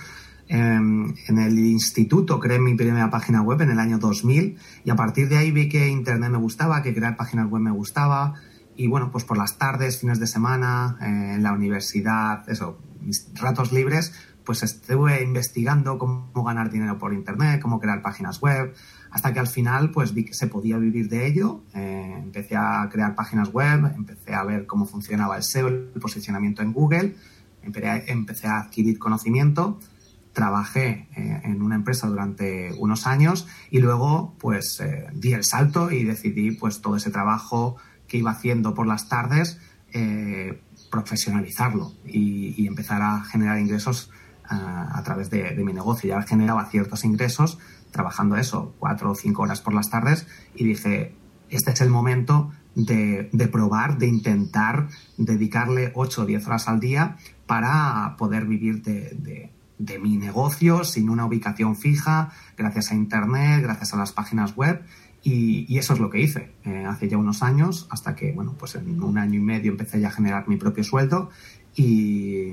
en 0.52 1.38
el 1.38 1.58
instituto 1.58 2.40
creé 2.40 2.58
mi 2.58 2.74
primera 2.74 3.08
página 3.08 3.40
web 3.40 3.60
en 3.60 3.70
el 3.70 3.78
año 3.78 3.98
2000 3.98 4.56
y 4.84 4.90
a 4.90 4.96
partir 4.96 5.28
de 5.28 5.36
ahí 5.36 5.52
vi 5.52 5.68
que 5.68 5.88
Internet 5.88 6.30
me 6.30 6.38
gustaba, 6.38 6.82
que 6.82 6.92
crear 6.92 7.16
páginas 7.16 7.48
web 7.48 7.62
me 7.62 7.70
gustaba 7.70 8.34
y 8.80 8.86
bueno, 8.86 9.10
pues 9.10 9.24
por 9.24 9.36
las 9.36 9.58
tardes, 9.58 10.00
fines 10.00 10.18
de 10.18 10.26
semana, 10.26 10.96
eh, 11.02 11.34
en 11.34 11.42
la 11.42 11.52
universidad, 11.52 12.48
eso, 12.48 12.78
mis 13.00 13.30
ratos 13.34 13.72
libres, 13.72 14.12
pues 14.42 14.62
estuve 14.62 15.22
investigando 15.22 15.98
cómo 15.98 16.44
ganar 16.44 16.70
dinero 16.70 16.98
por 16.98 17.12
Internet, 17.12 17.60
cómo 17.60 17.78
crear 17.78 18.00
páginas 18.00 18.40
web, 18.40 18.74
hasta 19.10 19.32
que 19.32 19.38
al 19.38 19.48
final 19.48 19.90
pues 19.90 20.14
vi 20.14 20.24
que 20.24 20.34
se 20.34 20.46
podía 20.46 20.78
vivir 20.78 21.08
de 21.08 21.26
ello, 21.26 21.62
eh, 21.74 22.16
empecé 22.18 22.56
a 22.56 22.88
crear 22.90 23.14
páginas 23.14 23.52
web, 23.52 23.92
empecé 23.94 24.34
a 24.34 24.44
ver 24.44 24.66
cómo 24.66 24.86
funcionaba 24.86 25.36
el 25.36 25.42
SEO, 25.42 25.68
el 25.68 26.00
posicionamiento 26.00 26.62
en 26.62 26.72
Google, 26.72 27.16
empecé 27.62 28.46
a 28.46 28.60
adquirir 28.60 28.98
conocimiento 28.98 29.78
trabajé 30.40 31.06
eh, 31.16 31.42
en 31.44 31.60
una 31.60 31.74
empresa 31.74 32.06
durante 32.06 32.72
unos 32.78 33.06
años 33.06 33.46
y 33.70 33.80
luego 33.80 34.34
pues 34.40 34.80
eh, 34.80 35.06
di 35.12 35.34
el 35.34 35.44
salto 35.44 35.90
y 35.90 36.02
decidí 36.02 36.52
pues 36.52 36.80
todo 36.80 36.96
ese 36.96 37.10
trabajo 37.10 37.76
que 38.08 38.16
iba 38.16 38.30
haciendo 38.30 38.72
por 38.72 38.86
las 38.86 39.10
tardes 39.10 39.60
eh, 39.92 40.62
profesionalizarlo 40.90 41.92
y, 42.06 42.66
empezar 42.66 43.02
a 43.02 43.22
generar 43.22 43.58
ingresos 43.58 44.10
a 44.44 45.00
través 45.04 45.28
de, 45.30 45.54
mi 45.62 45.72
negocio. 45.72 46.08
Ya 46.08 46.22
generaba 46.22 46.64
ciertos 46.70 47.04
ingresos 47.04 47.58
trabajando 47.90 48.36
eso, 48.36 48.74
cuatro 48.78 49.10
o 49.10 49.14
cinco 49.14 49.42
horas 49.42 49.60
por 49.60 49.74
las 49.74 49.90
tardes 49.90 50.26
y 50.54 50.64
dije, 50.64 51.14
este 51.50 51.72
es 51.72 51.80
el 51.82 51.90
momento 51.90 52.50
de, 52.74 53.28
probar, 53.52 53.98
de 53.98 54.06
intentar 54.06 54.88
dedicarle 55.18 55.92
ocho 55.94 56.22
o 56.22 56.26
diez 56.26 56.46
horas 56.46 56.66
al 56.66 56.80
día 56.80 57.16
para 57.46 58.16
poder 58.16 58.46
vivir 58.46 58.82
de 58.82 59.10
de 59.10 59.50
mi 59.98 60.16
negocio 60.16 60.84
sin 60.84 61.10
una 61.10 61.26
ubicación 61.26 61.76
fija, 61.76 62.32
gracias 62.56 62.92
a 62.92 62.94
Internet, 62.94 63.62
gracias 63.62 63.94
a 63.94 63.96
las 63.96 64.12
páginas 64.12 64.56
web. 64.56 64.82
Y, 65.22 65.76
eso 65.76 65.92
es 65.92 66.00
lo 66.00 66.08
que 66.08 66.20
hice 66.20 66.52
eh, 66.64 66.84
hace 66.86 67.08
ya 67.08 67.18
unos 67.18 67.42
años, 67.42 67.86
hasta 67.90 68.14
que, 68.14 68.32
bueno, 68.32 68.54
pues 68.58 68.74
en 68.74 69.02
un 69.02 69.18
año 69.18 69.38
y 69.38 69.42
medio 69.42 69.70
empecé 69.70 70.00
ya 70.00 70.08
a 70.08 70.10
generar 70.10 70.48
mi 70.48 70.56
propio 70.56 70.82
sueldo 70.82 71.30
y, 71.76 72.52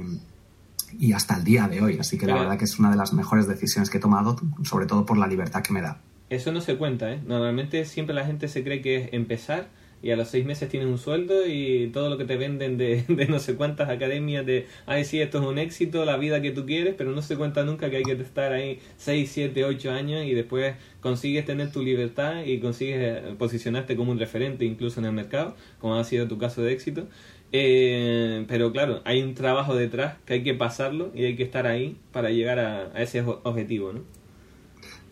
y 0.99 1.13
hasta 1.13 1.37
el 1.37 1.43
día 1.43 1.67
de 1.67 1.81
hoy. 1.81 1.97
Así 1.97 2.17
que 2.17 2.25
la 2.25 2.35
verdad 2.35 2.57
que 2.57 2.65
es 2.65 2.77
una 2.79 2.91
de 2.91 2.97
las 2.97 3.13
mejores 3.13 3.47
decisiones 3.47 3.89
que 3.89 3.97
he 3.97 4.01
tomado, 4.01 4.35
sobre 4.63 4.85
todo 4.85 5.05
por 5.05 5.17
la 5.17 5.27
libertad 5.27 5.61
que 5.61 5.73
me 5.73 5.81
da. 5.81 6.01
Eso 6.29 6.51
no 6.51 6.59
se 6.59 6.77
cuenta, 6.77 7.11
¿eh? 7.13 7.21
Normalmente 7.25 7.85
siempre 7.85 8.13
la 8.13 8.25
gente 8.25 8.49
se 8.49 8.63
cree 8.63 8.81
que 8.81 8.97
es 8.97 9.13
empezar 9.13 9.69
y 10.01 10.11
a 10.11 10.15
los 10.15 10.27
seis 10.27 10.45
meses 10.45 10.69
tienes 10.69 10.87
un 10.87 10.97
sueldo 10.97 11.47
y 11.47 11.89
todo 11.93 12.09
lo 12.09 12.17
que 12.17 12.25
te 12.25 12.37
venden 12.37 12.77
de, 12.77 13.03
no 13.29 13.39
sé 13.39 13.55
cuántas 13.55 13.89
academias 13.89 14.45
de, 14.45 14.67
ay, 14.85 15.05
sí, 15.05 15.21
esto 15.21 15.39
es 15.39 15.45
un 15.45 15.57
éxito, 15.57 16.05
la 16.05 16.17
vida 16.17 16.41
que 16.41 16.51
tú 16.51 16.65
quieres, 16.65 16.95
pero 16.97 17.11
no 17.11 17.21
se 17.21 17.35
cuenta 17.35 17.63
nunca 17.63 17.89
que 17.89 17.97
hay 17.97 18.03
que 18.03 18.13
estar 18.13 18.53
ahí 18.53 18.79
seis, 18.97 19.31
siete, 19.33 19.65
ocho 19.65 19.91
años 19.91 20.25
y 20.25 20.33
después 20.33 20.75
consigues 21.01 21.45
tener 21.45 21.71
tu 21.71 21.81
libertad 21.81 22.43
y 22.45 22.59
consigues 22.59 22.97
eh, 22.99 23.35
posicionarte 23.37 23.95
como 23.95 24.11
un 24.11 24.19
referente 24.19 24.65
incluso 24.65 24.99
en 24.99 25.07
el 25.07 25.13
mercado, 25.13 25.55
como 25.79 25.95
ha 25.95 26.03
sido 26.03 26.27
tu 26.27 26.37
caso 26.37 26.61
de 26.61 26.73
éxito. 26.73 27.07
Eh, 27.53 28.45
pero 28.49 28.73
claro, 28.73 29.01
hay 29.05 29.21
un 29.23 29.33
trabajo 29.33 29.73
detrás 29.75 30.17
que 30.25 30.33
hay 30.33 30.43
que 30.43 30.53
pasarlo 30.53 31.11
y 31.15 31.23
hay 31.25 31.35
que 31.35 31.43
estar 31.43 31.65
ahí 31.65 31.97
para 32.11 32.29
llegar 32.29 32.59
a, 32.59 32.91
a 32.93 33.01
ese 33.01 33.21
objetivo, 33.21 33.93
¿no? 33.93 34.16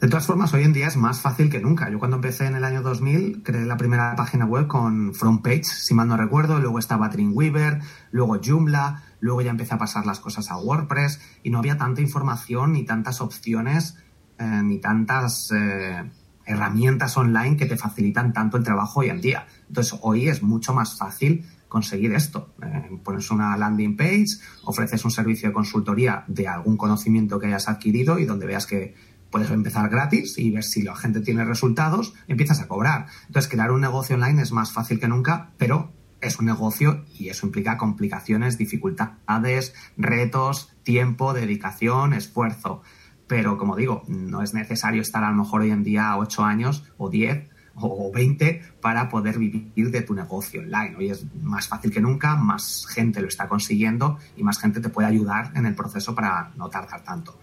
De 0.05 0.11
todas 0.11 0.27
formas, 0.27 0.53
hoy 0.53 0.61
en 0.61 0.71
día 0.71 0.85
es 0.85 0.97
más 0.97 1.19
fácil 1.19 1.49
que 1.49 1.59
nunca. 1.59 1.89
Yo 1.89 1.97
cuando 1.97 2.17
empecé 2.17 2.45
en 2.45 2.53
el 2.53 2.63
año 2.63 2.83
2000 2.83 3.41
creé 3.41 3.65
la 3.65 3.75
primera 3.75 4.15
página 4.15 4.45
web 4.45 4.67
con 4.67 5.15
Frontpage, 5.15 5.63
si 5.63 5.95
mal 5.95 6.07
no 6.07 6.15
recuerdo, 6.15 6.59
luego 6.59 6.77
estaba 6.77 7.09
Dreamweaver, 7.09 7.79
luego 8.11 8.39
Joomla, 8.39 9.01
luego 9.19 9.41
ya 9.41 9.49
empecé 9.49 9.73
a 9.73 9.79
pasar 9.79 10.05
las 10.05 10.19
cosas 10.19 10.51
a 10.51 10.57
WordPress 10.57 11.19
y 11.41 11.49
no 11.49 11.57
había 11.57 11.79
tanta 11.79 12.01
información 12.01 12.73
ni 12.73 12.85
tantas 12.85 13.19
opciones 13.19 13.97
eh, 14.37 14.61
ni 14.63 14.77
tantas 14.77 15.49
eh, 15.51 16.07
herramientas 16.45 17.17
online 17.17 17.57
que 17.57 17.65
te 17.65 17.75
facilitan 17.75 18.31
tanto 18.31 18.57
el 18.57 18.63
trabajo 18.63 18.99
hoy 18.99 19.09
en 19.09 19.21
día. 19.21 19.47
Entonces 19.67 19.97
hoy 20.03 20.29
es 20.29 20.43
mucho 20.43 20.71
más 20.71 20.99
fácil 20.99 21.47
conseguir 21.67 22.13
esto. 22.13 22.53
Eh, 22.61 23.01
pones 23.03 23.31
una 23.31 23.57
landing 23.57 23.97
page, 23.97 24.37
ofreces 24.65 25.03
un 25.03 25.09
servicio 25.09 25.49
de 25.49 25.53
consultoría 25.53 26.23
de 26.27 26.47
algún 26.47 26.77
conocimiento 26.77 27.39
que 27.39 27.47
hayas 27.47 27.67
adquirido 27.67 28.19
y 28.19 28.25
donde 28.25 28.45
veas 28.45 28.67
que 28.67 28.93
puedes 29.29 29.49
empezar 29.51 29.89
gratis 29.89 30.37
y 30.37 30.51
ver 30.51 30.63
si 30.63 30.81
la 30.81 30.95
gente 30.95 31.21
tiene 31.21 31.43
resultados, 31.43 32.13
empiezas 32.27 32.61
a 32.61 32.67
cobrar. 32.67 33.07
Entonces, 33.27 33.51
crear 33.51 33.71
un 33.71 33.81
negocio 33.81 34.15
online 34.15 34.41
es 34.41 34.51
más 34.51 34.71
fácil 34.71 34.99
que 34.99 35.07
nunca, 35.07 35.51
pero 35.57 35.91
es 36.21 36.39
un 36.39 36.45
negocio 36.45 37.05
y 37.17 37.29
eso 37.29 37.45
implica 37.45 37.77
complicaciones, 37.77 38.57
dificultades, 38.57 39.73
retos, 39.97 40.71
tiempo, 40.83 41.33
dedicación, 41.33 42.13
esfuerzo. 42.13 42.81
Pero 43.27 43.57
como 43.57 43.75
digo, 43.75 44.03
no 44.07 44.41
es 44.41 44.53
necesario 44.53 45.01
estar 45.01 45.23
a 45.23 45.31
lo 45.31 45.37
mejor 45.37 45.61
hoy 45.61 45.71
en 45.71 45.83
día 45.83 46.15
8 46.17 46.43
años 46.43 46.83
o 46.97 47.09
10 47.09 47.49
o 47.75 48.11
20 48.11 48.61
para 48.81 49.09
poder 49.09 49.37
vivir 49.37 49.91
de 49.91 50.01
tu 50.01 50.13
negocio 50.13 50.61
online. 50.61 50.95
Hoy 50.97 51.09
es 51.09 51.25
más 51.41 51.67
fácil 51.67 51.91
que 51.91 51.99
nunca, 51.99 52.35
más 52.35 52.85
gente 52.87 53.21
lo 53.21 53.27
está 53.27 53.47
consiguiendo 53.47 54.17
y 54.37 54.43
más 54.43 54.59
gente 54.59 54.79
te 54.79 54.89
puede 54.89 55.07
ayudar 55.07 55.51
en 55.55 55.65
el 55.65 55.75
proceso 55.75 56.15
para 56.15 56.51
no 56.55 56.69
tardar 56.69 57.03
tanto. 57.03 57.37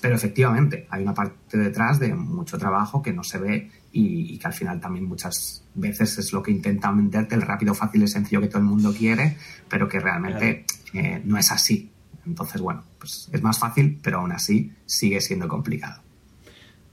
Pero 0.00 0.14
efectivamente, 0.14 0.86
hay 0.90 1.02
una 1.02 1.14
parte 1.14 1.56
detrás 1.56 1.98
de 1.98 2.14
mucho 2.14 2.58
trabajo 2.58 3.02
que 3.02 3.12
no 3.12 3.22
se 3.22 3.38
ve 3.38 3.70
y, 3.92 4.38
que 4.38 4.46
al 4.46 4.52
final 4.52 4.80
también 4.80 5.06
muchas 5.06 5.64
veces 5.74 6.18
es 6.18 6.32
lo 6.32 6.42
que 6.42 6.50
intenta 6.50 6.90
venderte 6.90 7.34
el 7.34 7.42
rápido, 7.42 7.74
fácil 7.74 8.02
y 8.02 8.08
sencillo 8.08 8.40
que 8.40 8.48
todo 8.48 8.58
el 8.58 8.64
mundo 8.68 8.92
quiere, 8.92 9.36
pero 9.68 9.88
que 9.88 10.00
realmente 10.00 10.64
eh, 10.92 11.22
no 11.24 11.38
es 11.38 11.50
así. 11.50 11.90
Entonces, 12.26 12.60
bueno, 12.60 12.82
pues 12.98 13.28
es 13.32 13.42
más 13.42 13.58
fácil, 13.58 13.98
pero 14.02 14.18
aún 14.18 14.32
así 14.32 14.72
sigue 14.84 15.20
siendo 15.20 15.48
complicado. 15.48 16.05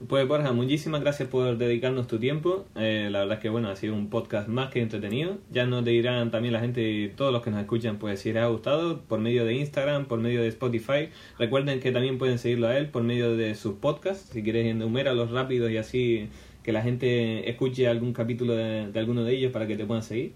Pues 0.08 0.28
Borja, 0.28 0.52
muchísimas 0.52 1.02
gracias 1.02 1.30
por 1.30 1.58
dedicarnos 1.58 2.08
tu 2.08 2.20
tiempo. 2.20 2.66
Eh, 2.76 3.08
la 3.10 3.20
verdad 3.20 3.38
es 3.38 3.42
que 3.42 3.50
bueno, 3.50 3.70
ha 3.70 3.76
sido 3.76 3.94
un 3.94 4.10
podcast 4.10 4.50
más 4.50 4.70
que 4.70 4.82
entretenido. 4.82 5.38
Ya 5.50 5.66
nos 5.66 5.86
dirán 5.86 6.30
también 6.30 6.54
la 6.54 6.60
gente, 6.60 7.14
todos 7.16 7.32
los 7.32 7.42
que 7.42 7.52
nos 7.52 7.62
escuchan, 7.62 7.98
pues 7.98 8.20
si 8.20 8.34
les 8.34 8.44
ha 8.44 8.48
gustado, 8.48 9.02
por 9.02 9.20
medio 9.20 9.46
de 9.46 9.54
Instagram, 9.56 10.06
por 10.06 10.20
medio 10.20 10.42
de 10.42 10.50
Spotify. 10.50 11.10
Recuerden 11.40 11.80
que 11.80 11.92
también 11.92 12.18
pueden 12.18 12.38
seguirlo 12.38 12.68
a 12.68 12.78
él 12.78 12.90
por 12.90 13.04
medio 13.04 13.38
de 13.38 13.56
sus 13.56 13.76
podcasts. 13.76 14.30
Si 14.34 14.44
quieres 14.44 14.76
los 14.76 15.32
rápidos 15.32 15.72
y 15.72 15.78
así 15.78 16.30
que 16.64 16.72
la 16.72 16.82
gente 16.82 17.50
escuche 17.50 17.88
algún 17.88 18.14
capítulo 18.14 18.54
de, 18.54 18.92
de 18.92 19.00
alguno 19.00 19.24
de 19.24 19.34
ellos 19.34 19.52
para 19.52 19.68
que 19.68 19.78
te 19.78 19.86
puedan 19.86 20.04
seguir. 20.04 20.34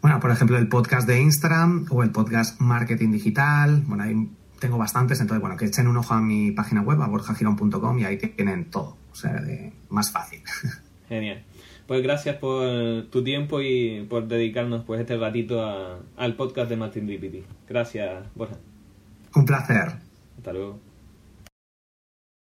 Bueno, 0.00 0.20
por 0.20 0.30
ejemplo, 0.30 0.56
el 0.56 0.68
podcast 0.68 1.08
de 1.08 1.20
Instagram 1.20 1.86
o 1.90 2.02
el 2.02 2.10
podcast 2.10 2.60
Marketing 2.60 3.10
Digital. 3.10 3.82
Bueno, 3.86 4.04
hay 4.04 4.28
tengo 4.58 4.78
bastantes, 4.78 5.20
entonces 5.20 5.40
bueno, 5.40 5.56
que 5.56 5.66
echen 5.66 5.88
un 5.88 5.96
ojo 5.96 6.14
a 6.14 6.20
mi 6.20 6.50
página 6.52 6.82
web, 6.82 7.00
a 7.02 7.08
borjagirón.com 7.08 7.98
y 7.98 8.04
ahí 8.04 8.16
tienen 8.18 8.70
todo, 8.70 8.96
o 9.12 9.14
sea, 9.14 9.34
de, 9.40 9.72
más 9.88 10.10
fácil. 10.10 10.42
Genial. 11.08 11.42
Pues 11.86 12.02
gracias 12.02 12.36
por 12.36 13.06
tu 13.10 13.24
tiempo 13.24 13.62
y 13.62 14.06
por 14.10 14.28
dedicarnos 14.28 14.84
pues 14.84 15.00
este 15.00 15.16
ratito 15.16 16.04
al 16.16 16.36
podcast 16.36 16.68
de 16.68 16.76
Martin 16.76 17.06
DPT. 17.06 17.46
Gracias, 17.66 18.26
Borja. 18.34 18.56
Un 19.34 19.46
placer. 19.46 19.94
Hasta 20.36 20.52
luego. 20.52 20.87